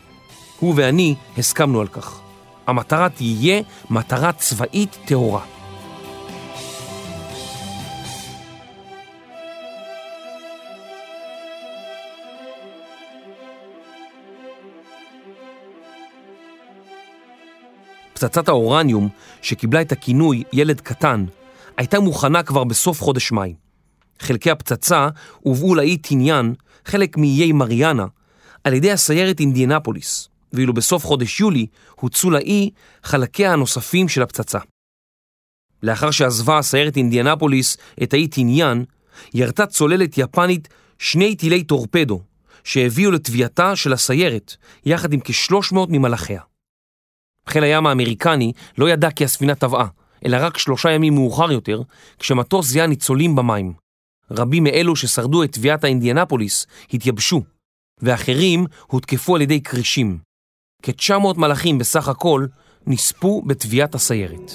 הוא 0.60 0.74
ואני 0.76 1.14
הסכמנו 1.38 1.80
על 1.80 1.86
כך. 1.86 2.20
המטרה 2.66 3.08
תהיה 3.08 3.62
מטרה 3.90 4.32
צבאית 4.32 4.98
טהורה. 5.04 5.44
פצצת 18.12 18.48
האורניום, 18.48 19.08
שקיבלה 19.42 19.80
את 19.80 19.92
הכינוי 19.92 20.42
ילד 20.52 20.80
קטן, 20.80 21.24
הייתה 21.76 22.00
מוכנה 22.00 22.42
כבר 22.42 22.64
בסוף 22.64 23.02
חודש 23.02 23.32
מאי. 23.32 23.54
חלקי 24.18 24.50
הפצצה 24.50 25.08
הובאו 25.40 25.74
לאי 25.74 25.96
תניין, 25.96 26.54
חלק 26.84 27.16
מאיי 27.16 27.52
מריאנה, 27.52 28.06
על 28.64 28.72
ידי 28.74 28.92
הסיירת 28.92 29.40
אינדיאנפוליס, 29.40 30.28
ואילו 30.52 30.72
בסוף 30.74 31.04
חודש 31.04 31.40
יולי 31.40 31.66
הוצאו 31.94 32.30
לאי 32.30 32.70
חלקיה 33.02 33.52
הנוספים 33.52 34.08
של 34.08 34.22
הפצצה. 34.22 34.58
לאחר 35.82 36.10
שעזבה 36.10 36.58
הסיירת 36.58 36.96
אינדיאנפוליס 36.96 37.76
את 38.02 38.12
האי 38.12 38.28
תיניאן, 38.28 38.82
ירתה 39.34 39.66
צוללת 39.66 40.18
יפנית 40.18 40.68
שני 40.98 41.36
טילי 41.36 41.64
טורפדו, 41.64 42.20
שהביאו 42.64 43.10
לטביעתה 43.10 43.76
של 43.76 43.92
הסיירת, 43.92 44.56
יחד 44.84 45.12
עם 45.12 45.20
כ-300 45.24 45.76
ממלאכיה. 45.88 46.40
חיל 47.46 47.64
הים 47.64 47.86
האמריקני 47.86 48.52
לא 48.78 48.90
ידע 48.90 49.10
כי 49.10 49.24
הספינה 49.24 49.54
טבעה, 49.54 49.86
אלא 50.26 50.36
רק 50.40 50.58
שלושה 50.58 50.90
ימים 50.90 51.14
מאוחר 51.14 51.52
יותר, 51.52 51.82
כשמטוס 52.18 52.66
זיהה 52.66 52.86
ניצולים 52.86 53.36
במים. 53.36 53.72
רבים 54.30 54.64
מאלו 54.64 54.96
ששרדו 54.96 55.44
את 55.44 55.52
טביעת 55.52 55.84
האינדיאנפוליס 55.84 56.66
התייבשו, 56.92 57.42
ואחרים 58.02 58.66
הותקפו 58.86 59.36
על 59.36 59.42
ידי 59.42 59.62
כרישים. 59.62 60.18
כ-900 60.82 61.38
מלאכים 61.38 61.78
בסך 61.78 62.08
הכל 62.08 62.46
נספו 62.86 63.42
בתביעת 63.46 63.94
הסיירת. 63.94 64.52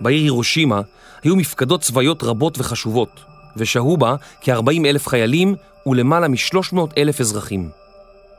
בעיר 0.00 0.22
הירושימה 0.22 0.80
היו 1.22 1.36
מפקדות 1.36 1.80
צבאיות 1.80 2.22
רבות 2.22 2.58
וחשובות, 2.58 3.20
ושהו 3.56 3.96
בה 3.96 4.16
כ-40 4.40 4.86
אלף 4.86 5.08
חיילים 5.08 5.54
ולמעלה 5.86 6.28
מ-300 6.28 6.78
אלף 6.98 7.20
אזרחים. 7.20 7.70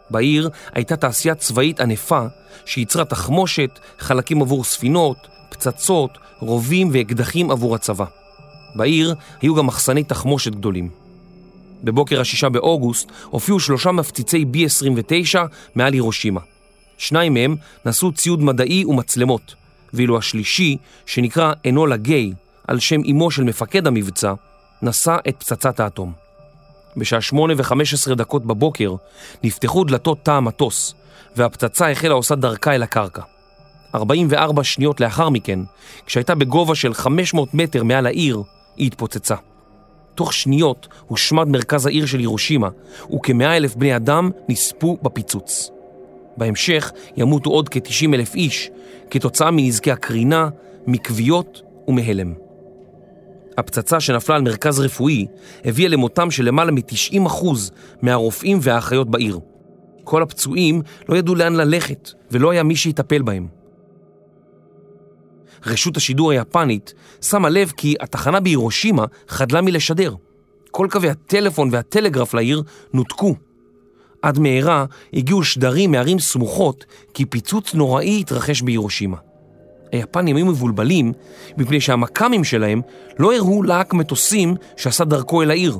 בעיר 0.09 0.49
הייתה 0.73 0.95
תעשייה 0.95 1.35
צבאית 1.35 1.79
ענפה 1.79 2.25
שייצרה 2.65 3.05
תחמושת, 3.05 3.79
חלקים 3.99 4.41
עבור 4.41 4.63
ספינות, 4.63 5.27
פצצות, 5.49 6.17
רובים 6.39 6.89
ואקדחים 6.93 7.51
עבור 7.51 7.75
הצבא. 7.75 8.18
בעיר 8.75 9.15
היו 9.41 9.55
גם 9.55 9.65
מחסני 9.65 10.03
תחמושת 10.03 10.51
גדולים. 10.51 10.89
בבוקר 11.83 12.21
השישה 12.21 12.49
באוגוסט 12.49 13.11
הופיעו 13.29 13.59
שלושה 13.59 13.91
מפציצי 13.91 14.45
B-29 14.53 15.39
מעל 15.75 15.93
הירושימה. 15.93 16.39
שניים 16.97 17.33
מהם 17.33 17.55
נשאו 17.85 18.11
ציוד 18.11 18.43
מדעי 18.43 18.85
ומצלמות, 18.85 19.55
ואילו 19.93 20.17
השלישי, 20.17 20.77
שנקרא 21.05 21.53
אנולה 21.69 21.97
גיי, 21.97 22.33
על 22.67 22.79
שם 22.79 23.01
אמו 23.11 23.31
של 23.31 23.43
מפקד 23.43 23.87
המבצע, 23.87 24.33
נשא 24.81 25.17
את 25.29 25.35
פצצת 25.39 25.79
האטום. 25.79 26.13
בשעה 26.97 27.21
שמונה 27.21 27.53
וחמש 27.57 27.93
עשרה 27.93 28.15
דקות 28.15 28.45
בבוקר 28.45 28.95
נפתחו 29.43 29.83
דלתות 29.83 30.17
תא 30.23 30.31
המטוס, 30.31 30.93
והפצצה 31.35 31.91
החלה 31.91 32.13
עושה 32.13 32.35
דרכה 32.35 32.75
אל 32.75 32.83
הקרקע. 32.83 33.21
44 33.95 34.63
שניות 34.63 35.01
לאחר 35.01 35.29
מכן, 35.29 35.59
כשהייתה 36.05 36.35
בגובה 36.35 36.75
של 36.75 36.93
500 36.93 37.53
מטר 37.53 37.83
מעל 37.83 38.05
העיר, 38.05 38.43
היא 38.77 38.87
התפוצצה. 38.87 39.35
תוך 40.15 40.33
שניות 40.33 40.87
הושמד 41.07 41.47
מרכז 41.47 41.85
העיר 41.85 42.05
של 42.05 42.19
ירושימה, 42.19 42.69
וכמאה 43.13 43.57
אלף 43.57 43.75
בני 43.75 43.95
אדם 43.95 44.31
נספו 44.49 44.97
בפיצוץ. 45.01 45.71
בהמשך 46.37 46.91
ימותו 47.17 47.49
עוד 47.49 47.69
כ-90 47.69 48.13
אלף 48.13 48.35
איש 48.35 48.69
כתוצאה 49.11 49.51
מנזקי 49.51 49.91
הקרינה, 49.91 50.49
מכוויות 50.87 51.61
ומהלם. 51.87 52.33
הפצצה 53.57 53.99
שנפלה 53.99 54.35
על 54.35 54.41
מרכז 54.41 54.79
רפואי 54.79 55.25
הביאה 55.65 55.89
למותם 55.89 56.31
של 56.31 56.45
למעלה 56.45 56.71
מ-90% 56.71 57.45
מהרופאים 58.01 58.57
והאחיות 58.61 59.09
בעיר. 59.09 59.39
כל 60.03 60.23
הפצועים 60.23 60.81
לא 61.09 61.15
ידעו 61.15 61.35
לאן 61.35 61.53
ללכת, 61.53 62.11
ולא 62.31 62.51
היה 62.51 62.63
מי 62.63 62.75
שיטפל 62.75 63.21
בהם. 63.21 63.47
רשות 65.65 65.97
השידור 65.97 66.31
היפנית 66.31 66.93
שמה 67.21 67.49
לב 67.49 67.71
כי 67.77 67.95
התחנה 67.99 68.39
בהירושימה 68.39 69.05
חדלה 69.27 69.61
מלשדר. 69.61 70.15
כל 70.71 70.87
קווי 70.91 71.09
הטלפון 71.09 71.69
והטלגרף 71.71 72.33
לעיר 72.33 72.63
נותקו. 72.93 73.35
עד 74.21 74.39
מהרה 74.39 74.85
הגיעו 75.13 75.43
שדרים 75.43 75.91
מערים 75.91 76.19
סמוכות 76.19 76.85
כי 77.13 77.25
פיצוץ 77.25 77.73
נוראי 77.73 78.19
התרחש 78.19 78.61
בהירושימה. 78.61 79.17
היפנים 79.91 80.35
היו 80.35 80.45
מבולבלים 80.45 81.13
מפני 81.57 81.81
שהמכ"מים 81.81 82.43
שלהם 82.43 82.81
לא 83.19 83.35
הראו 83.35 83.63
להק 83.63 83.93
מטוסים 83.93 84.55
שעשה 84.77 85.05
דרכו 85.05 85.41
אל 85.41 85.51
העיר. 85.51 85.77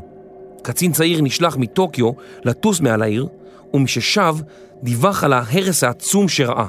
קצין 0.62 0.92
צעיר 0.92 1.22
נשלח 1.22 1.58
מטוקיו 1.58 2.12
לטוס 2.44 2.80
מעל 2.80 3.02
העיר, 3.02 3.28
ומששב 3.74 4.36
דיווח 4.84 5.24
על 5.24 5.34
ההרס 5.34 5.84
העצום 5.84 6.30
שראה, 6.30 6.66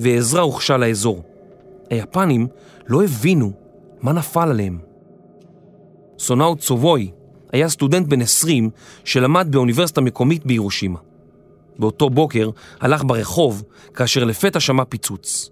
ועזרה 0.00 0.42
הוכשה 0.42 0.76
לאזור. 0.76 1.22
היפנים 1.90 2.46
לא 2.88 3.04
הבינו 3.04 3.52
מה 4.00 4.12
נפל 4.12 4.48
עליהם. 4.48 4.78
סונאו 6.18 6.56
צובוי 6.56 7.10
היה 7.52 7.68
סטודנט 7.68 8.06
בן 8.06 8.20
20 8.20 8.70
שלמד 9.04 9.48
באוניברסיטה 9.50 10.00
מקומית 10.00 10.46
בירושימה. 10.46 10.98
באותו 11.78 12.10
בוקר 12.10 12.50
הלך 12.80 13.04
ברחוב 13.04 13.62
כאשר 13.94 14.24
לפתע 14.24 14.60
שמע 14.60 14.84
פיצוץ. 14.84 15.50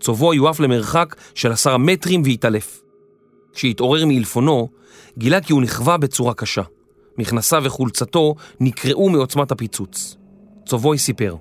צובוי 0.00 0.36
יועף 0.36 0.60
למרחק 0.60 1.16
של 1.34 1.52
עשרה 1.52 1.78
מטרים 1.78 2.22
והתעלף. 2.24 2.82
כשהתעורר 3.52 4.06
מאלפונו, 4.06 4.68
גילה 5.18 5.40
כי 5.40 5.52
הוא 5.52 5.62
נכווה 5.62 5.96
בצורה 5.96 6.34
קשה. 6.34 6.62
מכנסיו 7.18 7.62
וחולצתו 7.64 8.34
נקרעו 8.60 9.08
מעוצמת 9.08 9.52
הפיצוץ. 9.52 10.16
צובוי 10.66 10.98
סיפר: 10.98 11.36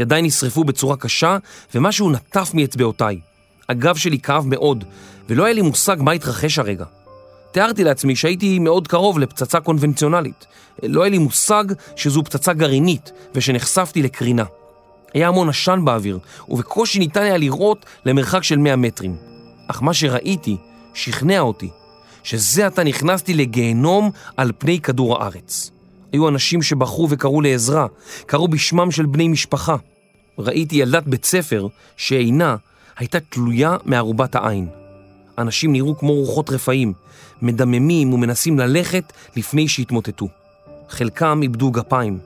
ידיי 0.00 0.22
נשרפו 0.22 0.64
בצורה 0.64 0.96
קשה 0.96 1.36
ומשהו 1.74 2.10
נטף 2.10 2.50
מאצבעותיי. 2.54 3.20
הגב 3.68 3.96
שלי 3.96 4.18
כאב 4.18 4.44
מאוד, 4.46 4.84
ולא 5.28 5.44
היה 5.44 5.54
לי 5.54 5.62
מושג 5.62 5.96
מה 6.00 6.12
התרחש 6.12 6.58
הרגע. 6.58 6.84
תיארתי 7.52 7.84
לעצמי 7.84 8.16
שהייתי 8.16 8.58
מאוד 8.58 8.88
קרוב 8.88 9.18
לפצצה 9.18 9.60
קונבנציונלית. 9.60 10.46
לא 10.82 11.02
היה 11.02 11.10
לי 11.10 11.18
מושג 11.18 11.64
שזו 11.96 12.24
פצצה 12.24 12.52
גרעינית 12.52 13.12
ושנחשפתי 13.34 14.02
לקרינה. 14.02 14.44
היה 15.14 15.28
המון 15.28 15.48
עשן 15.48 15.80
באוויר, 15.84 16.18
ובקושי 16.48 16.98
ניתן 16.98 17.22
היה 17.22 17.36
לראות 17.36 17.86
למרחק 18.06 18.42
של 18.42 18.56
100 18.58 18.76
מטרים. 18.76 19.16
אך 19.68 19.82
מה 19.82 19.94
שראיתי 19.94 20.56
שכנע 20.94 21.40
אותי 21.40 21.70
שזה 22.22 22.66
עתה 22.66 22.84
נכנסתי 22.84 23.34
לגיהנום 23.34 24.10
על 24.36 24.52
פני 24.58 24.80
כדור 24.80 25.22
הארץ. 25.22 25.70
היו 26.12 26.28
אנשים 26.28 26.62
שבחרו 26.62 27.08
וקראו 27.10 27.40
לעזרה, 27.40 27.86
קראו 28.26 28.48
בשמם 28.48 28.90
של 28.90 29.06
בני 29.06 29.28
משפחה. 29.28 29.76
ראיתי 30.40 30.76
ילדת 30.76 31.02
בית 31.06 31.24
ספר 31.24 31.66
שעינה 31.96 32.56
הייתה 32.96 33.20
תלויה 33.20 33.76
מערובת 33.84 34.34
העין. 34.34 34.68
אנשים 35.38 35.72
נראו 35.72 35.98
כמו 35.98 36.12
רוחות 36.12 36.50
רפאים, 36.50 36.92
מדממים 37.42 38.12
ומנסים 38.12 38.58
ללכת 38.58 39.12
לפני 39.36 39.68
שהתמוטטו. 39.68 40.28
חלקם 40.88 41.40
איבדו 41.42 41.70
גפיים. 41.70 42.18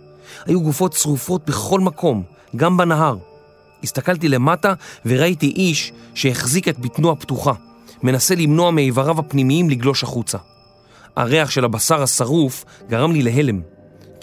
היו 0.47 0.61
גופות 0.61 0.95
צרופות 0.95 1.47
בכל 1.47 1.81
מקום, 1.81 2.23
גם 2.57 2.77
בנהר. 2.77 3.17
הסתכלתי 3.83 4.29
למטה 4.29 4.75
וראיתי 5.07 5.47
איש 5.47 5.93
שהחזיק 6.15 6.69
את 6.69 6.79
בטנו 6.79 7.12
הפתוחה, 7.12 7.53
מנסה 8.03 8.35
למנוע 8.35 8.71
מאיבריו 8.71 9.19
הפנימיים 9.19 9.71
לגלוש 9.71 10.03
החוצה. 10.03 10.39
הריח 11.17 11.51
של 11.51 11.65
הבשר 11.65 12.03
השרוף 12.03 12.65
גרם 12.89 13.12
לי 13.12 13.23
להלם. 13.23 13.74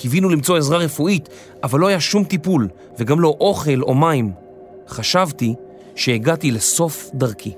קיווינו 0.02 0.30
למצוא 0.30 0.58
עזרה 0.58 0.78
רפואית, 0.78 1.30
אבל 1.64 1.80
לא 1.80 1.88
היה 1.88 2.00
שום 2.00 2.24
טיפול, 2.24 2.68
וגם 3.00 3.20
לא 3.20 3.38
אוכל 3.40 3.82
או 3.82 3.96
מים. 3.96 4.32
חשבתי 4.88 5.56
שהגעתי 5.96 6.52
לסוף 6.52 7.10
דרכי. 7.14 7.54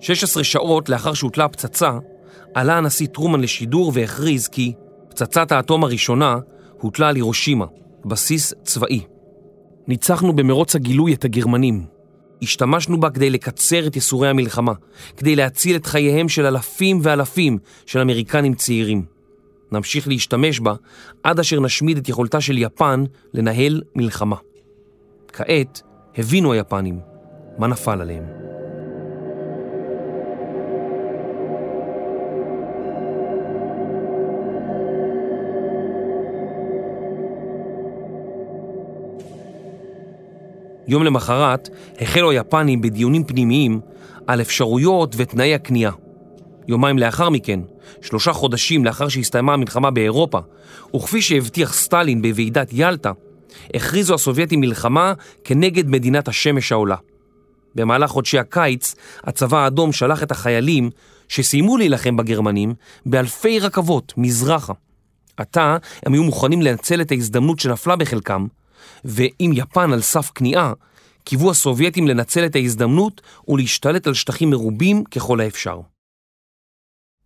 16 0.00 0.44
שעות 0.44 0.88
לאחר 0.88 1.14
שהוטלה 1.14 1.44
הפצצה, 1.44 1.98
עלה 2.54 2.78
הנשיא 2.78 3.06
טרומן 3.06 3.40
לשידור 3.40 3.92
והכריז 3.94 4.48
כי 4.48 4.72
פצצת 5.08 5.52
האטום 5.52 5.84
הראשונה 5.84 6.38
הוטלה 6.80 7.08
על 7.08 7.16
הירושימה, 7.16 7.66
בסיס 8.04 8.54
צבאי. 8.64 9.00
ניצחנו 9.88 10.32
במרוץ 10.32 10.76
הגילוי 10.76 11.14
את 11.14 11.24
הגרמנים. 11.24 11.84
השתמשנו 12.42 13.00
בה 13.00 13.10
כדי 13.10 13.30
לקצר 13.30 13.86
את 13.86 13.96
ייסורי 13.96 14.28
המלחמה, 14.28 14.72
כדי 15.16 15.36
להציל 15.36 15.76
את 15.76 15.86
חייהם 15.86 16.28
של 16.28 16.46
אלפים 16.46 17.00
ואלפים 17.02 17.58
של 17.86 17.98
אמריקנים 17.98 18.54
צעירים. 18.54 19.19
נמשיך 19.72 20.08
להשתמש 20.08 20.60
בה 20.60 20.74
עד 21.22 21.40
אשר 21.40 21.60
נשמיד 21.60 21.96
את 21.96 22.08
יכולתה 22.08 22.40
של 22.40 22.58
יפן 22.58 23.04
לנהל 23.34 23.82
מלחמה. 23.96 24.36
כעת 25.32 25.82
הבינו 26.18 26.52
היפנים 26.52 26.98
מה 27.58 27.66
נפל 27.66 28.00
עליהם. 28.00 28.24
יום 40.88 41.04
למחרת 41.04 41.68
החלו 42.00 42.30
היפנים 42.30 42.80
בדיונים 42.80 43.24
פנימיים 43.24 43.80
על 44.26 44.40
אפשרויות 44.40 45.14
ותנאי 45.18 45.54
הכניעה. 45.54 45.92
יומיים 46.68 46.98
לאחר 46.98 47.28
מכן, 47.28 47.60
שלושה 48.02 48.32
חודשים 48.32 48.84
לאחר 48.84 49.08
שהסתיימה 49.08 49.54
המלחמה 49.54 49.90
באירופה, 49.90 50.38
וכפי 50.96 51.22
שהבטיח 51.22 51.72
סטלין 51.72 52.22
בוועידת 52.22 52.68
ילטה, 52.72 53.12
הכריזו 53.74 54.14
הסובייטים 54.14 54.60
מלחמה 54.60 55.12
כנגד 55.44 55.88
מדינת 55.88 56.28
השמש 56.28 56.72
העולה. 56.72 56.96
במהלך 57.74 58.10
חודשי 58.10 58.38
הקיץ, 58.38 58.94
הצבא 59.24 59.58
האדום 59.58 59.92
שלח 59.92 60.22
את 60.22 60.30
החיילים 60.30 60.90
שסיימו 61.28 61.76
להילחם 61.76 62.16
בגרמנים 62.16 62.74
באלפי 63.06 63.58
רכבות 63.58 64.12
מזרחה. 64.16 64.72
עתה 65.36 65.76
הם 66.06 66.12
היו 66.12 66.24
מוכנים 66.24 66.62
לנצל 66.62 67.00
את 67.00 67.10
ההזדמנות 67.10 67.58
שנפלה 67.58 67.96
בחלקם, 67.96 68.46
ועם 69.04 69.52
יפן 69.54 69.92
על 69.92 70.00
סף 70.00 70.30
כניעה, 70.34 70.72
קיוו 71.24 71.50
הסובייטים 71.50 72.08
לנצל 72.08 72.46
את 72.46 72.56
ההזדמנות 72.56 73.20
ולהשתלט 73.48 74.06
על 74.06 74.14
שטחים 74.14 74.50
מרובים 74.50 75.04
ככל 75.04 75.40
האפשר. 75.40 75.80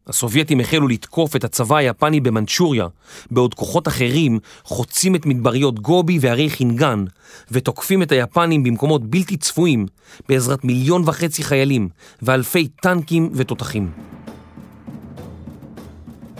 הסובייטים 0.06 0.60
החלו 0.60 0.88
לתקוף 0.88 1.36
את 1.36 1.44
הצבא 1.44 1.76
היפני 1.76 2.20
במנצ'וריה, 2.20 2.86
בעוד 3.30 3.54
כוחות 3.54 3.88
אחרים 3.88 4.38
חוצים 4.64 5.14
את 5.14 5.26
מדבריות 5.26 5.80
גובי 5.80 6.18
והרי 6.20 6.50
חינגן, 6.50 7.04
ותוקפים 7.50 8.02
את 8.02 8.12
היפנים 8.12 8.62
במקומות 8.62 9.10
בלתי 9.10 9.36
צפויים, 9.36 9.86
בעזרת 10.28 10.64
מיליון 10.64 11.02
וחצי 11.06 11.42
חיילים 11.42 11.88
ואלפי 12.22 12.68
טנקים 12.68 13.30
ותותחים. 13.34 13.90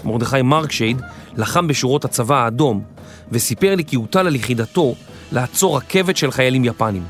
מרדכי 0.05 0.43
מרקשייד 0.43 1.01
לחם 1.37 1.69
בשורות 1.69 2.05
הצבא 2.05 2.45
האדום, 2.45 2.85
וסיפר 3.33 3.75
לי 3.75 3.85
כי 3.85 3.97
הוטל 3.97 4.27
על 4.27 4.35
יחידתו 4.35 4.95
לעצור 5.33 5.77
רכבת 5.77 6.17
של 6.17 6.31
חיילים 6.31 6.65
יפנים. 6.65 7.05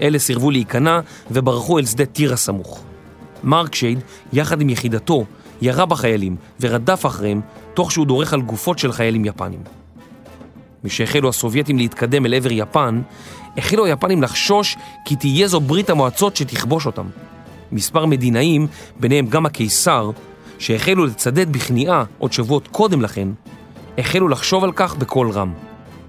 אלה 0.00 0.18
סירבו 0.18 0.50
להיכנע 0.50 1.00
וברחו 1.30 1.78
אל 1.78 1.86
שדה 1.86 2.06
תירס 2.06 2.32
הסמוך. 2.32 2.84
מרקשייד, 3.44 3.98
יחד 4.32 4.60
עם 4.60 4.70
יחידתו, 4.70 5.24
ירה 5.64 5.86
בחיילים 5.86 6.36
ורדף 6.60 7.06
אחריהם, 7.06 7.40
תוך 7.74 7.92
שהוא 7.92 8.06
דורך 8.06 8.32
על 8.32 8.42
גופות 8.42 8.78
של 8.78 8.92
חיילים 8.92 9.24
יפנים. 9.24 9.60
משהחלו 10.84 11.28
הסובייטים 11.28 11.78
להתקדם 11.78 12.26
אל 12.26 12.34
עבר 12.34 12.52
יפן, 12.52 13.02
החלו 13.56 13.84
היפנים 13.84 14.22
לחשוש 14.22 14.76
כי 15.04 15.16
תהיה 15.16 15.48
זו 15.48 15.60
ברית 15.60 15.90
המועצות 15.90 16.36
שתכבוש 16.36 16.86
אותם. 16.86 17.06
מספר 17.72 18.06
מדינאים, 18.06 18.66
ביניהם 19.00 19.26
גם 19.26 19.46
הקיסר, 19.46 20.10
שהחלו 20.58 21.06
לצדד 21.06 21.52
בכניעה 21.52 22.04
עוד 22.18 22.32
שבועות 22.32 22.68
קודם 22.68 23.02
לכן, 23.02 23.28
החלו 23.98 24.28
לחשוב 24.28 24.64
על 24.64 24.72
כך 24.72 24.96
בקול 24.96 25.30
רם. 25.30 25.52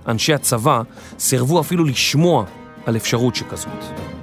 אנשי 0.07 0.33
הצבא 0.33 0.81
סירבו 1.19 1.59
אפילו 1.59 1.83
לשמוע 1.83 2.45
על 2.85 2.95
אפשרות 2.95 3.35
שכזאת. 3.35 4.14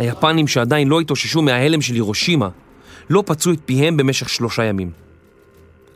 היפנים 0.00 0.48
שעדיין 0.48 0.88
לא 0.88 1.00
התאוששו 1.00 1.42
מההלם 1.42 1.80
של 1.80 1.94
הירושימה, 1.94 2.48
לא 3.10 3.22
פצו 3.26 3.52
את 3.52 3.58
פיהם 3.64 3.96
במשך 3.96 4.28
שלושה 4.28 4.64
ימים. 4.64 4.90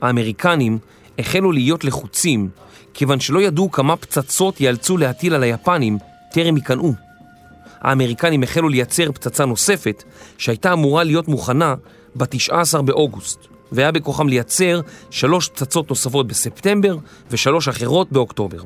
האמריקנים 0.00 0.78
החלו 1.18 1.52
להיות 1.52 1.84
לחוצים, 1.84 2.48
כיוון 2.94 3.20
שלא 3.20 3.42
ידעו 3.42 3.70
כמה 3.70 3.96
פצצות 3.96 4.61
ייאלצו 4.61 4.96
להטיל 4.96 5.34
על 5.34 5.42
היפנים 5.42 5.98
טרם 6.32 6.57
ייכנעו. 6.57 6.94
האמריקנים 7.80 8.42
החלו 8.42 8.68
לייצר 8.68 9.12
פצצה 9.12 9.44
נוספת, 9.44 10.05
שהייתה 10.38 10.72
אמורה 10.72 11.05
להיות 11.05 11.28
מוכנה 11.28 11.74
ב-19 12.16 12.82
באוגוסט, 12.82 13.38
והיה 13.72 13.92
בכוחם 13.92 14.28
לייצר 14.28 14.80
שלוש 15.11 15.48
פצצות 15.48 15.90
נוספות 15.90 16.26
בספטמבר 16.26 16.96
ושלוש 17.30 17.68
אחרות 17.68 18.12
באוקטובר. 18.12 18.62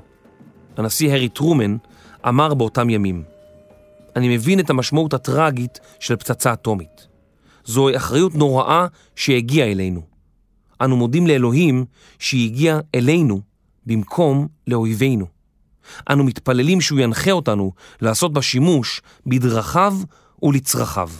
הנשיא 0.77 1.13
הארי 1.13 1.29
טרומן 1.29 1.77
אמר 2.29 2.55
באותם 2.55 2.91
ימים, 2.91 3.38
אני 4.19 4.37
מבין 4.37 4.61
את 4.61 4.71
המשמעות 4.71 5.15
הטראגית 5.15 5.81
של 6.01 6.17
פצצה 6.17 6.53
אטומית. 6.53 7.07
זוהי 7.65 7.97
אחריות 7.97 8.35
נוראה 8.35 8.87
שהגיעה 9.17 9.73
אלינו. 9.73 10.01
אנו 10.81 10.97
מודים 10.97 11.27
לאלוהים 11.27 11.85
שהיא 12.19 12.51
הגיעה 12.51 12.81
אלינו 12.95 13.41
במקום 13.87 14.49
לאויבינו. 14.67 15.27
אנו 16.11 16.25
מתפללים 16.25 16.81
שהוא 16.81 17.01
ינחה 17.01 17.31
אותנו 17.31 17.73
לעשות 18.01 18.33
בה 18.33 18.43
שימוש 18.43 19.03
בדרכיו 19.27 19.95
ולצרכיו. 20.43 21.11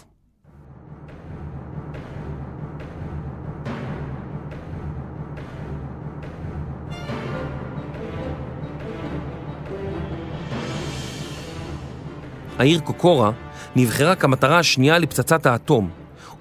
העיר 12.59 12.81
קוקורה 12.81 13.31
נבחרה 13.77 14.15
כמטרה 14.15 14.59
השנייה 14.59 14.99
לפצצת 14.99 15.47
האטום, 15.47 15.91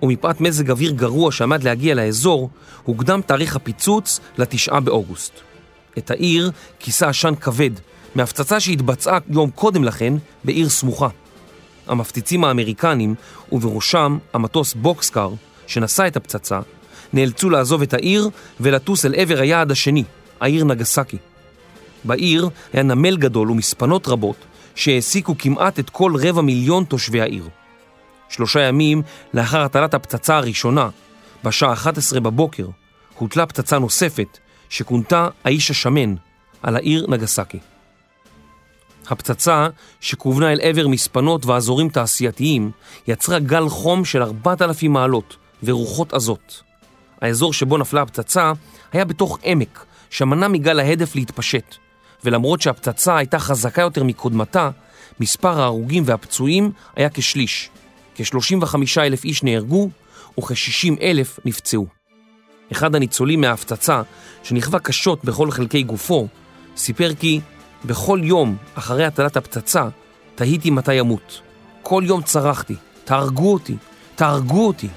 ומפאת 0.02 0.42
מזג 0.42 0.72
אוויר 0.72 0.92
גרוע 0.92 1.32
שעמד 1.32 1.64
להגיע 1.64 1.96
לאזור, 1.96 2.50
הוקדם 2.84 3.22
תאריך 3.26 3.56
הפיצוץ 3.56 4.20
לתשעה 4.38 4.80
באוגוסט. 4.80 5.34
את 5.98 6.12
העיר 6.12 6.52
כיסה 6.80 7.10
עשן 7.10 7.36
כבד 7.36 7.70
מהפצצה 8.16 8.60
שהתבצעה 8.60 9.18
יום 9.30 9.50
קודם 9.50 9.84
לכן 9.84 10.14
בעיר 10.44 10.70
סמוכה. 10.70 11.08
המפציצים 11.88 12.44
האמריקנים, 12.44 13.16
ובראשם 13.52 14.18
המטוס 14.34 14.74
בוקסקר, 14.74 15.30
שנשא 15.68 16.08
את 16.08 16.18
הפצצה, 16.18 16.60
נאלצו 17.14 17.50
לעזוב 17.50 17.82
את 17.82 17.94
העיר 17.94 18.30
ולטוס 18.60 19.06
אל 19.06 19.14
עבר 19.16 19.40
היעד 19.40 19.72
השני, 19.72 20.04
העיר 20.40 20.66
נגסקי. 20.66 21.18
בעיר 22.04 22.50
היה 22.74 22.84
נמל 22.84 23.18
גדול 23.18 23.52
ומספנות 23.52 24.08
רבות 24.08 24.47
שהעסיקו 24.78 25.38
כמעט 25.38 25.80
את 25.80 25.90
כל 25.90 26.14
רבע 26.20 26.42
מיליון 26.42 26.84
תושבי 26.84 27.22
העיר. 27.22 27.50
שלושה 28.30 28.62
ימים 28.62 29.02
לאחר 29.34 29.62
הטלת 29.62 29.94
הפצצה 29.94 30.38
הראשונה, 30.38 30.90
בשעה 31.44 31.74
11 31.74 32.20
בבוקר, 32.20 32.68
הוטלה 33.18 33.46
פצצה 33.46 33.80
נוספת 33.80 34.38
שכונתה 34.70 35.28
האיש 35.44 35.72
השמן 35.72 36.16
על 36.64 36.76
העיר 36.76 37.06
נגסקי. 37.10 37.60
הפצצה, 39.08 39.68
שכוונה 40.00 40.52
אל 40.52 40.60
עבר 40.62 40.88
מספנות 40.88 41.46
ואזורים 41.46 41.90
תעשייתיים, 41.90 42.72
יצרה 43.08 43.40
גל 43.40 43.70
חום 43.70 44.06
של 44.06 44.24
4,000 44.24 44.94
מעלות 44.94 45.38
ורוחות 45.64 46.14
עזות. 46.14 46.64
האזור 47.22 47.54
שבו 47.54 47.78
נפלה 47.78 48.02
הפצצה 48.02 48.52
היה 48.92 49.06
בתוך 49.06 49.40
עמק, 49.44 49.86
שמנע 50.10 50.48
מגל 50.48 50.80
ההדף 50.80 51.16
להתפשט, 51.16 51.76
ולמרות 52.24 52.62
שהפצצה 52.62 53.18
הייתה 53.18 53.40
חזקה 53.40 53.82
יותר 53.82 54.04
מקודמתה, 54.04 54.70
מספר 55.20 55.62
ההרוגים 55.62 56.04
והפצועים 56.06 56.72
היה 56.96 57.10
כשליש. 57.10 57.70
כ-35 58.16 58.76
אלף 58.98 59.24
איש 59.24 59.44
נהרגו 59.44 59.90
וכ-60 60.40 61.02
אלף 61.02 61.40
נפצעו. 61.46 61.88
אחד 62.72 62.96
הניצולים 62.96 63.42
מההפצצה, 63.42 64.02
שנכווה 64.44 64.80
קשות 64.80 65.26
בכל 65.26 65.52
חלקי 65.52 65.84
גופו, 65.84 66.28
סיפר 66.78 67.14
כי 67.20 67.42
בכל 67.86 68.20
יום 68.24 68.58
אחרי 68.76 69.06
הטלת 69.06 69.38
הפצצה 69.38 69.88
תהיתי 70.36 70.70
מתי 70.70 71.00
אמות. 71.00 71.42
כל 71.82 72.04
יום 72.06 72.22
צרחתי, 72.22 72.76
תהרגו 73.06 73.54
אותי, 73.54 73.76
תהרגו 74.16 74.68
אותי. 74.68 74.88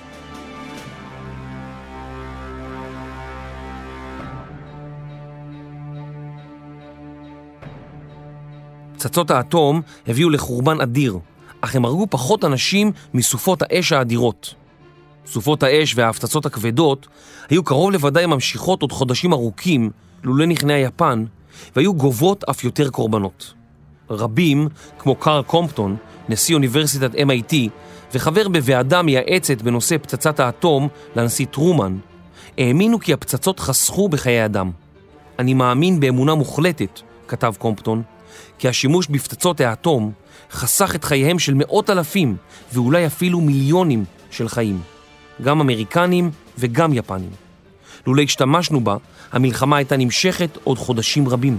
פצצות 9.01 9.31
האטום 9.31 9.83
הביאו 10.07 10.31
לחורבן 10.31 10.81
אדיר, 10.81 11.19
אך 11.61 11.77
הם 11.77 11.85
הרגו 11.85 12.07
פחות 12.11 12.45
אנשים 12.45 12.93
מסופות 13.15 13.63
האש 13.63 13.93
האדירות. 13.93 14.55
סופות 15.27 15.63
האש 15.63 15.93
וההפצצות 15.97 16.47
הכבדות 16.47 17.09
היו 17.51 17.65
קרוב 17.65 17.91
לוודאי 17.91 18.27
ממשיכות 18.27 18.83
עוד 18.83 18.93
חודשים 18.93 19.33
ארוכים 19.33 19.91
לולא 20.25 20.47
נכנעה 20.47 20.79
יפן, 20.79 21.25
והיו 21.77 21.95
גובות 21.95 22.45
אף 22.45 22.65
יותר 22.65 22.91
קורבנות. 22.91 23.55
רבים, 24.11 24.69
כמו 24.99 25.15
קארל 25.15 25.43
קומפטון, 25.43 25.97
נשיא 26.29 26.55
אוניברסיטת 26.55 27.15
MIT, 27.15 27.55
וחבר 28.15 28.49
בוועדה 28.49 29.03
מייעצת 29.03 29.63
בנושא 29.63 29.97
פצצת 29.99 30.41
האטום 30.41 30.89
לנשיא 31.17 31.47
טרומן, 31.47 31.99
האמינו 32.59 33.01
כי 33.01 33.13
הפצצות 33.13 33.61
חסכו 33.61 34.09
בחיי 34.09 34.45
אדם. 34.45 34.71
אני 35.39 35.55
מאמין 35.55 36.01
באמונה 36.01 36.35
מוחלטת, 36.35 37.01
כתב 37.29 37.55
קומפטון, 37.59 38.03
כי 38.59 38.69
השימוש 38.69 39.07
בפצצות 39.07 39.61
האטום 39.61 40.13
חסך 40.53 40.95
את 40.95 41.05
חייהם 41.05 41.39
של 41.39 41.55
מאות 41.55 41.91
אלפים 41.91 42.37
ואולי 42.73 43.07
אפילו 43.07 43.41
מיליונים 43.41 44.05
של 44.31 44.49
חיים, 44.49 44.81
גם 45.43 45.61
אמריקנים 45.61 46.31
וגם 46.59 46.93
יפנים. 46.93 47.31
לולא 48.07 48.23
השתמשנו 48.23 48.81
בה, 48.81 48.97
המלחמה 49.33 49.77
הייתה 49.77 49.97
נמשכת 49.97 50.59
עוד 50.65 50.79
חודשים 50.79 51.29
רבים. 51.29 51.59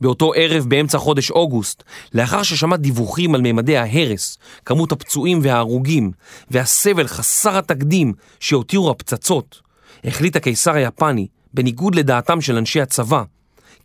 באותו 0.00 0.32
ערב 0.36 0.64
באמצע 0.68 0.98
חודש 0.98 1.30
אוגוסט, 1.30 1.82
לאחר 2.14 2.42
ששמע 2.42 2.76
דיווחים 2.76 3.34
על 3.34 3.40
ממדי 3.44 3.76
ההרס, 3.76 4.38
כמות 4.64 4.92
הפצועים 4.92 5.38
וההרוגים 5.42 6.10
והסבל 6.50 7.06
חסר 7.06 7.58
התקדים 7.58 8.12
שהותירו 8.40 8.90
הפצצות, 8.90 9.60
החליט 10.04 10.36
הקיסר 10.36 10.74
היפני, 10.74 11.26
בניגוד 11.54 11.94
לדעתם 11.94 12.40
של 12.40 12.56
אנשי 12.56 12.80
הצבא, 12.80 13.22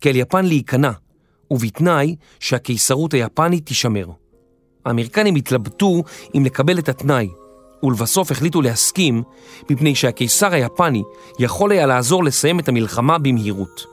כי 0.01 0.09
על 0.09 0.15
יפן 0.15 0.45
להיכנע, 0.45 0.91
ובתנאי 1.51 2.15
שהקיסרות 2.39 3.13
היפנית 3.13 3.65
תישמר. 3.65 4.05
האמריקנים 4.85 5.35
התלבטו 5.35 6.03
אם 6.37 6.45
לקבל 6.45 6.79
את 6.79 6.89
התנאי, 6.89 7.29
ולבסוף 7.83 8.31
החליטו 8.31 8.61
להסכים, 8.61 9.23
מפני 9.69 9.95
שהקיסר 9.95 10.53
היפני 10.53 11.03
יכול 11.39 11.71
היה 11.71 11.85
לעזור 11.85 12.23
לסיים 12.23 12.59
את 12.59 12.67
המלחמה 12.67 13.17
במהירות. 13.17 13.90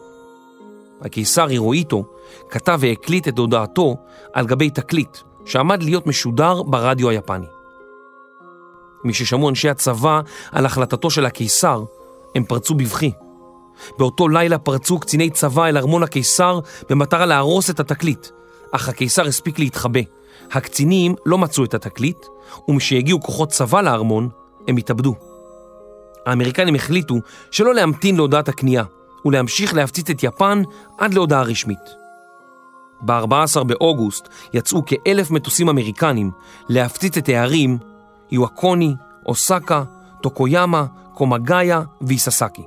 הקיסר 1.01 1.47
הירואיטו 1.47 2.05
כתב 2.51 2.79
והקליט 2.81 3.29
את 3.29 3.39
הודעתו 3.39 3.97
על 4.33 4.47
גבי 4.47 4.71
תקליט 4.71 5.19
שעמד 5.45 5.83
להיות 5.83 6.07
משודר 6.07 6.63
ברדיו 6.63 7.09
היפני. 7.09 7.47
מששמעו 9.05 9.49
אנשי 9.49 9.69
הצבא 9.69 10.21
על 10.53 10.67
החלטתו 10.67 11.11
של 11.11 11.27
הקיסר, 11.27 11.85
הם 12.35 12.45
פרצו 12.45 12.75
בבכי. 12.75 13.13
באותו 13.99 14.29
לילה 14.29 14.59
פרצו 14.59 14.99
קציני 14.99 15.31
צבא 15.31 15.67
אל 15.67 15.77
ארמון 15.77 16.03
הקיסר 16.03 16.61
במטרה 16.91 17.27
להרוס 17.27 17.71
את 17.71 17.81
התקליט, 17.81 18.27
אך 18.73 18.89
הקיסר 18.89 19.27
הספיק 19.27 19.59
להתחבא. 19.59 20.01
הקצינים 20.53 21.15
לא 21.27 21.39
מצאו 21.39 21.65
את 21.65 21.75
התקליט, 21.75 22.27
ומשהגיעו 22.69 23.21
כוחות 23.21 23.49
צבא 23.49 23.81
לארמון, 23.81 24.29
הם 24.69 24.77
התאבדו. 24.77 25.15
האמריקנים 26.27 26.75
החליטו 26.75 27.15
שלא 27.51 27.75
להמתין 27.75 28.17
להודעת 28.17 28.49
הכניעה, 28.49 28.85
ולהמשיך 29.29 29.75
להפציץ 29.75 30.11
את 30.11 30.23
יפן 30.23 30.63
עד 30.99 31.15
להודעה 31.15 31.43
רשמית. 31.43 31.79
ב-14 33.01 33.65
באוגוסט 33.65 34.29
יצאו 34.55 34.83
כאלף 34.87 35.31
מטוסים 35.31 35.69
אמריקנים 35.69 36.31
להפציץ 36.69 37.17
את 37.17 37.29
הערים 37.29 37.79
איואקוני, 38.33 38.95
אוסקה, 39.27 39.85
טוקויאמה, 40.23 40.87
קומגאיה 41.15 41.83
ואיססקי. 42.01 42.63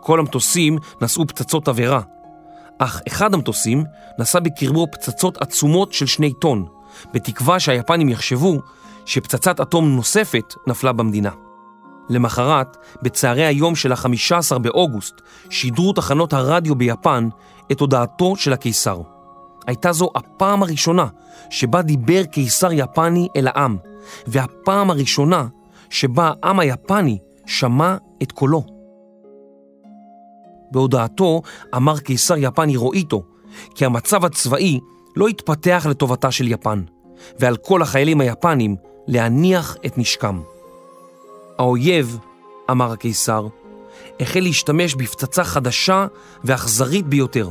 כל 0.00 0.18
המטוסים 0.20 0.78
נשאו 1.00 1.26
פצצות 1.26 1.68
עבירה, 1.68 2.00
אך 2.78 3.00
אחד 3.08 3.34
המטוסים 3.34 3.84
נשא 4.18 4.38
בקרבו 4.40 4.86
פצצות 4.92 5.42
עצומות 5.42 5.92
של 5.92 6.06
שני 6.06 6.32
טון, 6.32 6.66
בתקווה 7.14 7.60
שהיפנים 7.60 8.08
יחשבו 8.08 8.60
שפצצת 9.06 9.60
אטום 9.60 9.88
נוספת 9.96 10.54
נפלה 10.66 10.92
במדינה. 10.92 11.30
למחרת, 12.08 12.76
בצהרי 13.02 13.44
היום 13.44 13.74
של 13.74 13.92
ה-15 13.92 14.58
באוגוסט, 14.58 15.14
שידרו 15.50 15.92
תחנות 15.92 16.32
הרדיו 16.32 16.74
ביפן 16.74 17.28
את 17.72 17.80
הודעתו 17.80 18.36
של 18.36 18.52
הקיסר. 18.52 19.00
הייתה 19.66 19.92
זו 19.92 20.08
הפעם 20.14 20.62
הראשונה 20.62 21.06
שבה 21.50 21.82
דיבר 21.82 22.24
קיסר 22.24 22.72
יפני 22.72 23.28
אל 23.36 23.48
העם, 23.48 23.76
והפעם 24.26 24.90
הראשונה 24.90 25.46
שבה 25.90 26.32
העם 26.42 26.60
היפני 26.60 27.18
שמע 27.46 27.96
את 28.22 28.32
קולו. 28.32 28.64
בהודעתו 30.70 31.42
אמר 31.76 31.98
קיסר 31.98 32.34
יפן 32.36 32.68
הירואיטו 32.68 33.22
כי 33.74 33.84
המצב 33.84 34.24
הצבאי 34.24 34.80
לא 35.16 35.28
התפתח 35.28 35.86
לטובתה 35.90 36.30
של 36.30 36.48
יפן, 36.48 36.82
ועל 37.38 37.56
כל 37.56 37.82
החיילים 37.82 38.20
היפנים 38.20 38.76
להניח 39.06 39.76
את 39.86 39.98
נשקם. 39.98 40.40
האויב, 41.58 42.18
אמר 42.70 42.92
הקיסר, 42.92 43.46
החל 44.20 44.40
להשתמש 44.40 44.94
בפצצה 44.94 45.44
חדשה 45.44 46.06
ואכזרית 46.44 47.06
ביותר, 47.06 47.50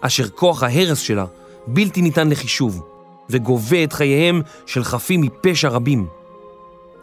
אשר 0.00 0.28
כוח 0.28 0.62
ההרס 0.62 0.98
שלה 0.98 1.26
בלתי 1.66 2.02
ניתן 2.02 2.28
לחישוב, 2.28 2.82
וגובה 3.30 3.84
את 3.84 3.92
חייהם 3.92 4.42
של 4.66 4.84
חפים 4.84 5.20
מפשע 5.20 5.68
רבים. 5.68 6.06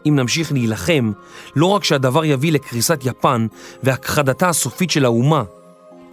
אם 0.05 0.15
נמשיך 0.15 0.51
להילחם, 0.51 1.11
לא 1.55 1.65
רק 1.65 1.83
שהדבר 1.83 2.25
יביא 2.25 2.51
לקריסת 2.51 2.99
יפן 3.03 3.47
והכחדתה 3.83 4.49
הסופית 4.49 4.91
של 4.91 5.05
האומה, 5.05 5.43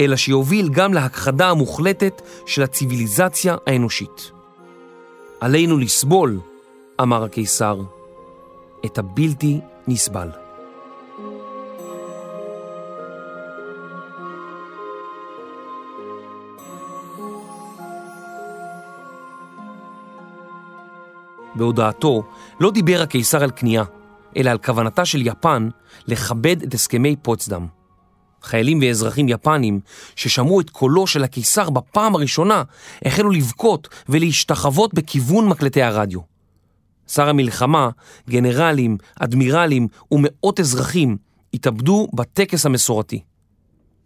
אלא 0.00 0.16
שיוביל 0.16 0.68
גם 0.68 0.94
להכחדה 0.94 1.50
המוחלטת 1.50 2.22
של 2.46 2.62
הציוויליזציה 2.62 3.56
האנושית. 3.66 4.30
עלינו 5.40 5.78
לסבול, 5.78 6.40
אמר 7.00 7.24
הקיסר, 7.24 7.80
את 8.86 8.98
הבלתי 8.98 9.60
נסבל. 9.88 10.28
בהודעתו 21.54 22.22
לא 22.60 22.70
דיבר 22.70 23.02
הקיסר 23.02 23.42
על 23.42 23.50
כניעה, 23.50 23.84
אלא 24.36 24.50
על 24.50 24.58
כוונתה 24.58 25.04
של 25.04 25.26
יפן 25.26 25.68
לכבד 26.06 26.62
את 26.62 26.74
הסכמי 26.74 27.16
פוצדם. 27.22 27.66
חיילים 28.42 28.78
ואזרחים 28.82 29.28
יפנים 29.28 29.80
ששמעו 30.16 30.60
את 30.60 30.70
קולו 30.70 31.06
של 31.06 31.24
הקיסר 31.24 31.70
בפעם 31.70 32.14
הראשונה 32.14 32.62
החלו 33.04 33.30
לבכות 33.30 33.88
ולהשתחוות 34.08 34.94
בכיוון 34.94 35.48
מקלטי 35.48 35.82
הרדיו. 35.82 36.35
שר 37.08 37.28
המלחמה, 37.28 37.90
גנרלים, 38.30 38.96
אדמירלים 39.20 39.88
ומאות 40.12 40.60
אזרחים 40.60 41.16
התאבדו 41.54 42.08
בטקס 42.14 42.66
המסורתי. 42.66 43.20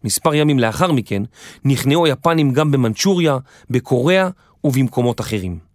מספר 0.04 0.34
ימים 0.34 0.58
לאחר 0.58 0.92
מכן 0.92 1.22
נכנעו 1.64 2.06
היפנים 2.06 2.52
גם 2.52 2.70
במנצ'וריה, 2.70 3.38
בקוריאה 3.70 4.28
ובמקומות 4.64 5.20
אחרים. 5.20 5.69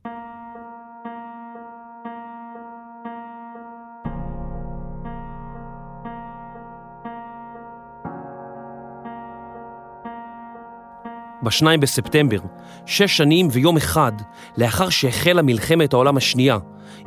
ב-2 11.45 11.77
בספטמבר, 11.79 12.37
שש 12.85 13.17
שנים 13.17 13.47
ויום 13.51 13.77
אחד 13.77 14.11
לאחר 14.57 14.89
שהחלה 14.89 15.41
מלחמת 15.41 15.93
העולם 15.93 16.17
השנייה, 16.17 16.57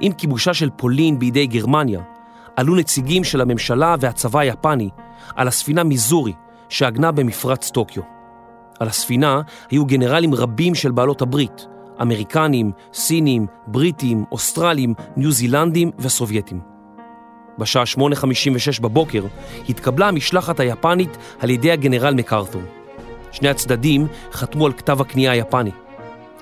עם 0.00 0.12
כיבושה 0.12 0.54
של 0.54 0.70
פולין 0.76 1.18
בידי 1.18 1.46
גרמניה, 1.46 2.00
עלו 2.56 2.74
נציגים 2.74 3.24
של 3.24 3.40
הממשלה 3.40 3.94
והצבא 4.00 4.40
היפני 4.40 4.90
על 5.36 5.48
הספינה 5.48 5.84
מיזורי 5.84 6.32
שעגנה 6.68 7.12
במפרץ 7.12 7.70
טוקיו. 7.70 8.02
על 8.80 8.88
הספינה 8.88 9.40
היו 9.70 9.86
גנרלים 9.86 10.34
רבים 10.34 10.74
של 10.74 10.90
בעלות 10.90 11.22
הברית, 11.22 11.66
אמריקנים, 12.02 12.72
סינים, 12.92 13.46
בריטים, 13.66 14.24
אוסטרלים, 14.32 14.94
ניו 15.16 15.32
זילנדים 15.32 15.90
וסובייטים. 15.98 16.60
בשעה 17.58 17.82
8:56 17.86 18.80
בבוקר 18.80 19.24
התקבלה 19.68 20.08
המשלחת 20.08 20.60
היפנית 20.60 21.16
על 21.38 21.50
ידי 21.50 21.72
הגנרל 21.72 22.14
מקארתור. 22.14 22.62
שני 23.38 23.48
הצדדים 23.48 24.06
חתמו 24.32 24.66
על 24.66 24.72
כתב 24.72 25.00
הכניעה 25.00 25.32
היפני. 25.32 25.70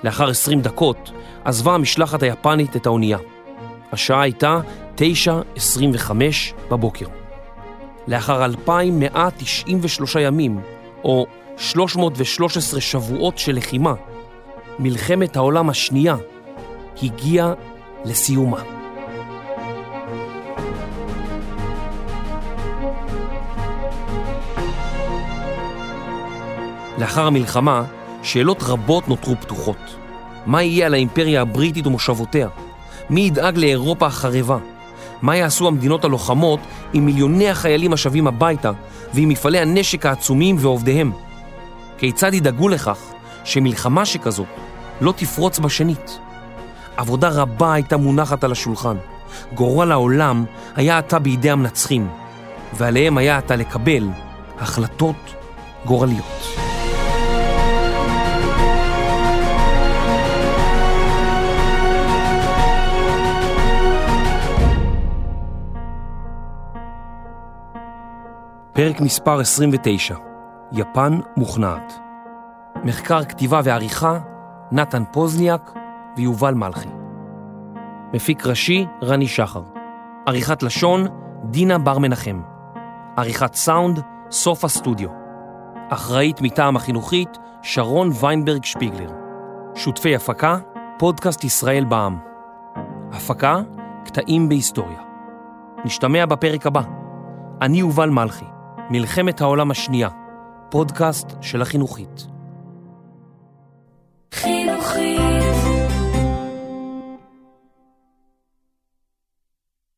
לאחר 0.03 0.29
20 0.29 0.61
דקות 0.61 1.11
עזבה 1.45 1.75
המשלחת 1.75 2.23
היפנית 2.23 2.75
את 2.75 2.85
האונייה. 2.85 3.17
השעה 3.91 4.21
הייתה 4.21 4.59
9.25 4.95 6.11
בבוקר. 6.71 7.05
לאחר 8.07 8.45
2,193 8.45 10.15
ימים, 10.15 10.59
או 11.03 11.25
313 11.57 12.81
שבועות 12.81 13.37
של 13.37 13.55
לחימה, 13.55 13.93
מלחמת 14.79 15.35
העולם 15.35 15.69
השנייה 15.69 16.15
הגיעה 17.03 17.53
לסיומה. 18.05 18.76
לאחר 26.97 27.27
המלחמה, 27.27 27.83
שאלות 28.23 28.63
רבות 28.63 29.07
נותרו 29.07 29.35
פתוחות. 29.41 29.95
מה 30.45 30.63
יהיה 30.63 30.85
על 30.85 30.93
האימפריה 30.93 31.41
הבריטית 31.41 31.87
ומושבותיה? 31.87 32.47
מי 33.09 33.21
ידאג 33.21 33.57
לאירופה 33.57 34.05
החרבה? 34.05 34.57
מה 35.21 35.35
יעשו 35.35 35.67
המדינות 35.67 36.05
הלוחמות 36.05 36.59
עם 36.93 37.05
מיליוני 37.05 37.49
החיילים 37.49 37.93
השבים 37.93 38.27
הביתה 38.27 38.71
ועם 39.13 39.29
מפעלי 39.29 39.59
הנשק 39.59 40.05
העצומים 40.05 40.55
ועובדיהם? 40.59 41.11
כיצד 41.97 42.33
ידאגו 42.33 42.69
לכך 42.69 42.99
שמלחמה 43.43 44.05
שכזאת 44.05 44.47
לא 45.01 45.13
תפרוץ 45.17 45.59
בשנית? 45.59 46.19
עבודה 46.97 47.29
רבה 47.29 47.73
הייתה 47.73 47.97
מונחת 47.97 48.43
על 48.43 48.51
השולחן. 48.51 48.97
גורל 49.53 49.91
העולם 49.91 50.45
היה 50.75 50.97
עתה 50.97 51.19
בידי 51.19 51.49
המנצחים, 51.49 52.07
ועליהם 52.73 53.17
היה 53.17 53.37
עתה 53.37 53.55
לקבל 53.55 54.09
החלטות 54.59 55.35
גורליות. 55.85 56.66
פרק 68.77 69.01
מספר 69.01 69.39
29, 69.39 70.15
יפן 70.71 71.19
מוכנעת. 71.37 71.99
מחקר 72.83 73.23
כתיבה 73.23 73.61
ועריכה, 73.63 74.19
נתן 74.71 75.03
פוזניאק 75.11 75.73
ויובל 76.17 76.53
מלכי. 76.53 76.89
מפיק 78.13 78.45
ראשי, 78.45 78.85
רני 79.03 79.27
שחר. 79.27 79.61
עריכת 80.25 80.63
לשון, 80.63 81.07
דינה 81.43 81.77
בר 81.77 81.97
מנחם. 81.97 82.41
עריכת 83.17 83.53
סאונד, 83.53 83.99
סופה 84.31 84.67
סטודיו. 84.67 85.09
אחראית 85.89 86.41
מטעם 86.41 86.75
החינוכית, 86.75 87.37
שרון 87.61 88.09
ויינברג 88.19 88.65
שפיגלר. 88.65 89.09
שותפי 89.75 90.15
הפקה, 90.15 90.57
פודקאסט 90.99 91.43
ישראל 91.43 91.85
בע"מ. 91.85 92.17
הפקה, 93.11 93.61
קטעים 94.05 94.49
בהיסטוריה. 94.49 95.01
נשתמע 95.85 96.25
בפרק 96.25 96.67
הבא. 96.67 96.81
אני 97.61 97.79
יובל 97.79 98.09
מלכי. 98.09 98.45
מלחמת 98.89 99.41
העולם 99.41 99.71
השנייה, 99.71 100.09
פודקאסט 100.71 101.27
של 101.41 101.61
החינוכית. 101.61 102.27
חינוכית 104.33 105.46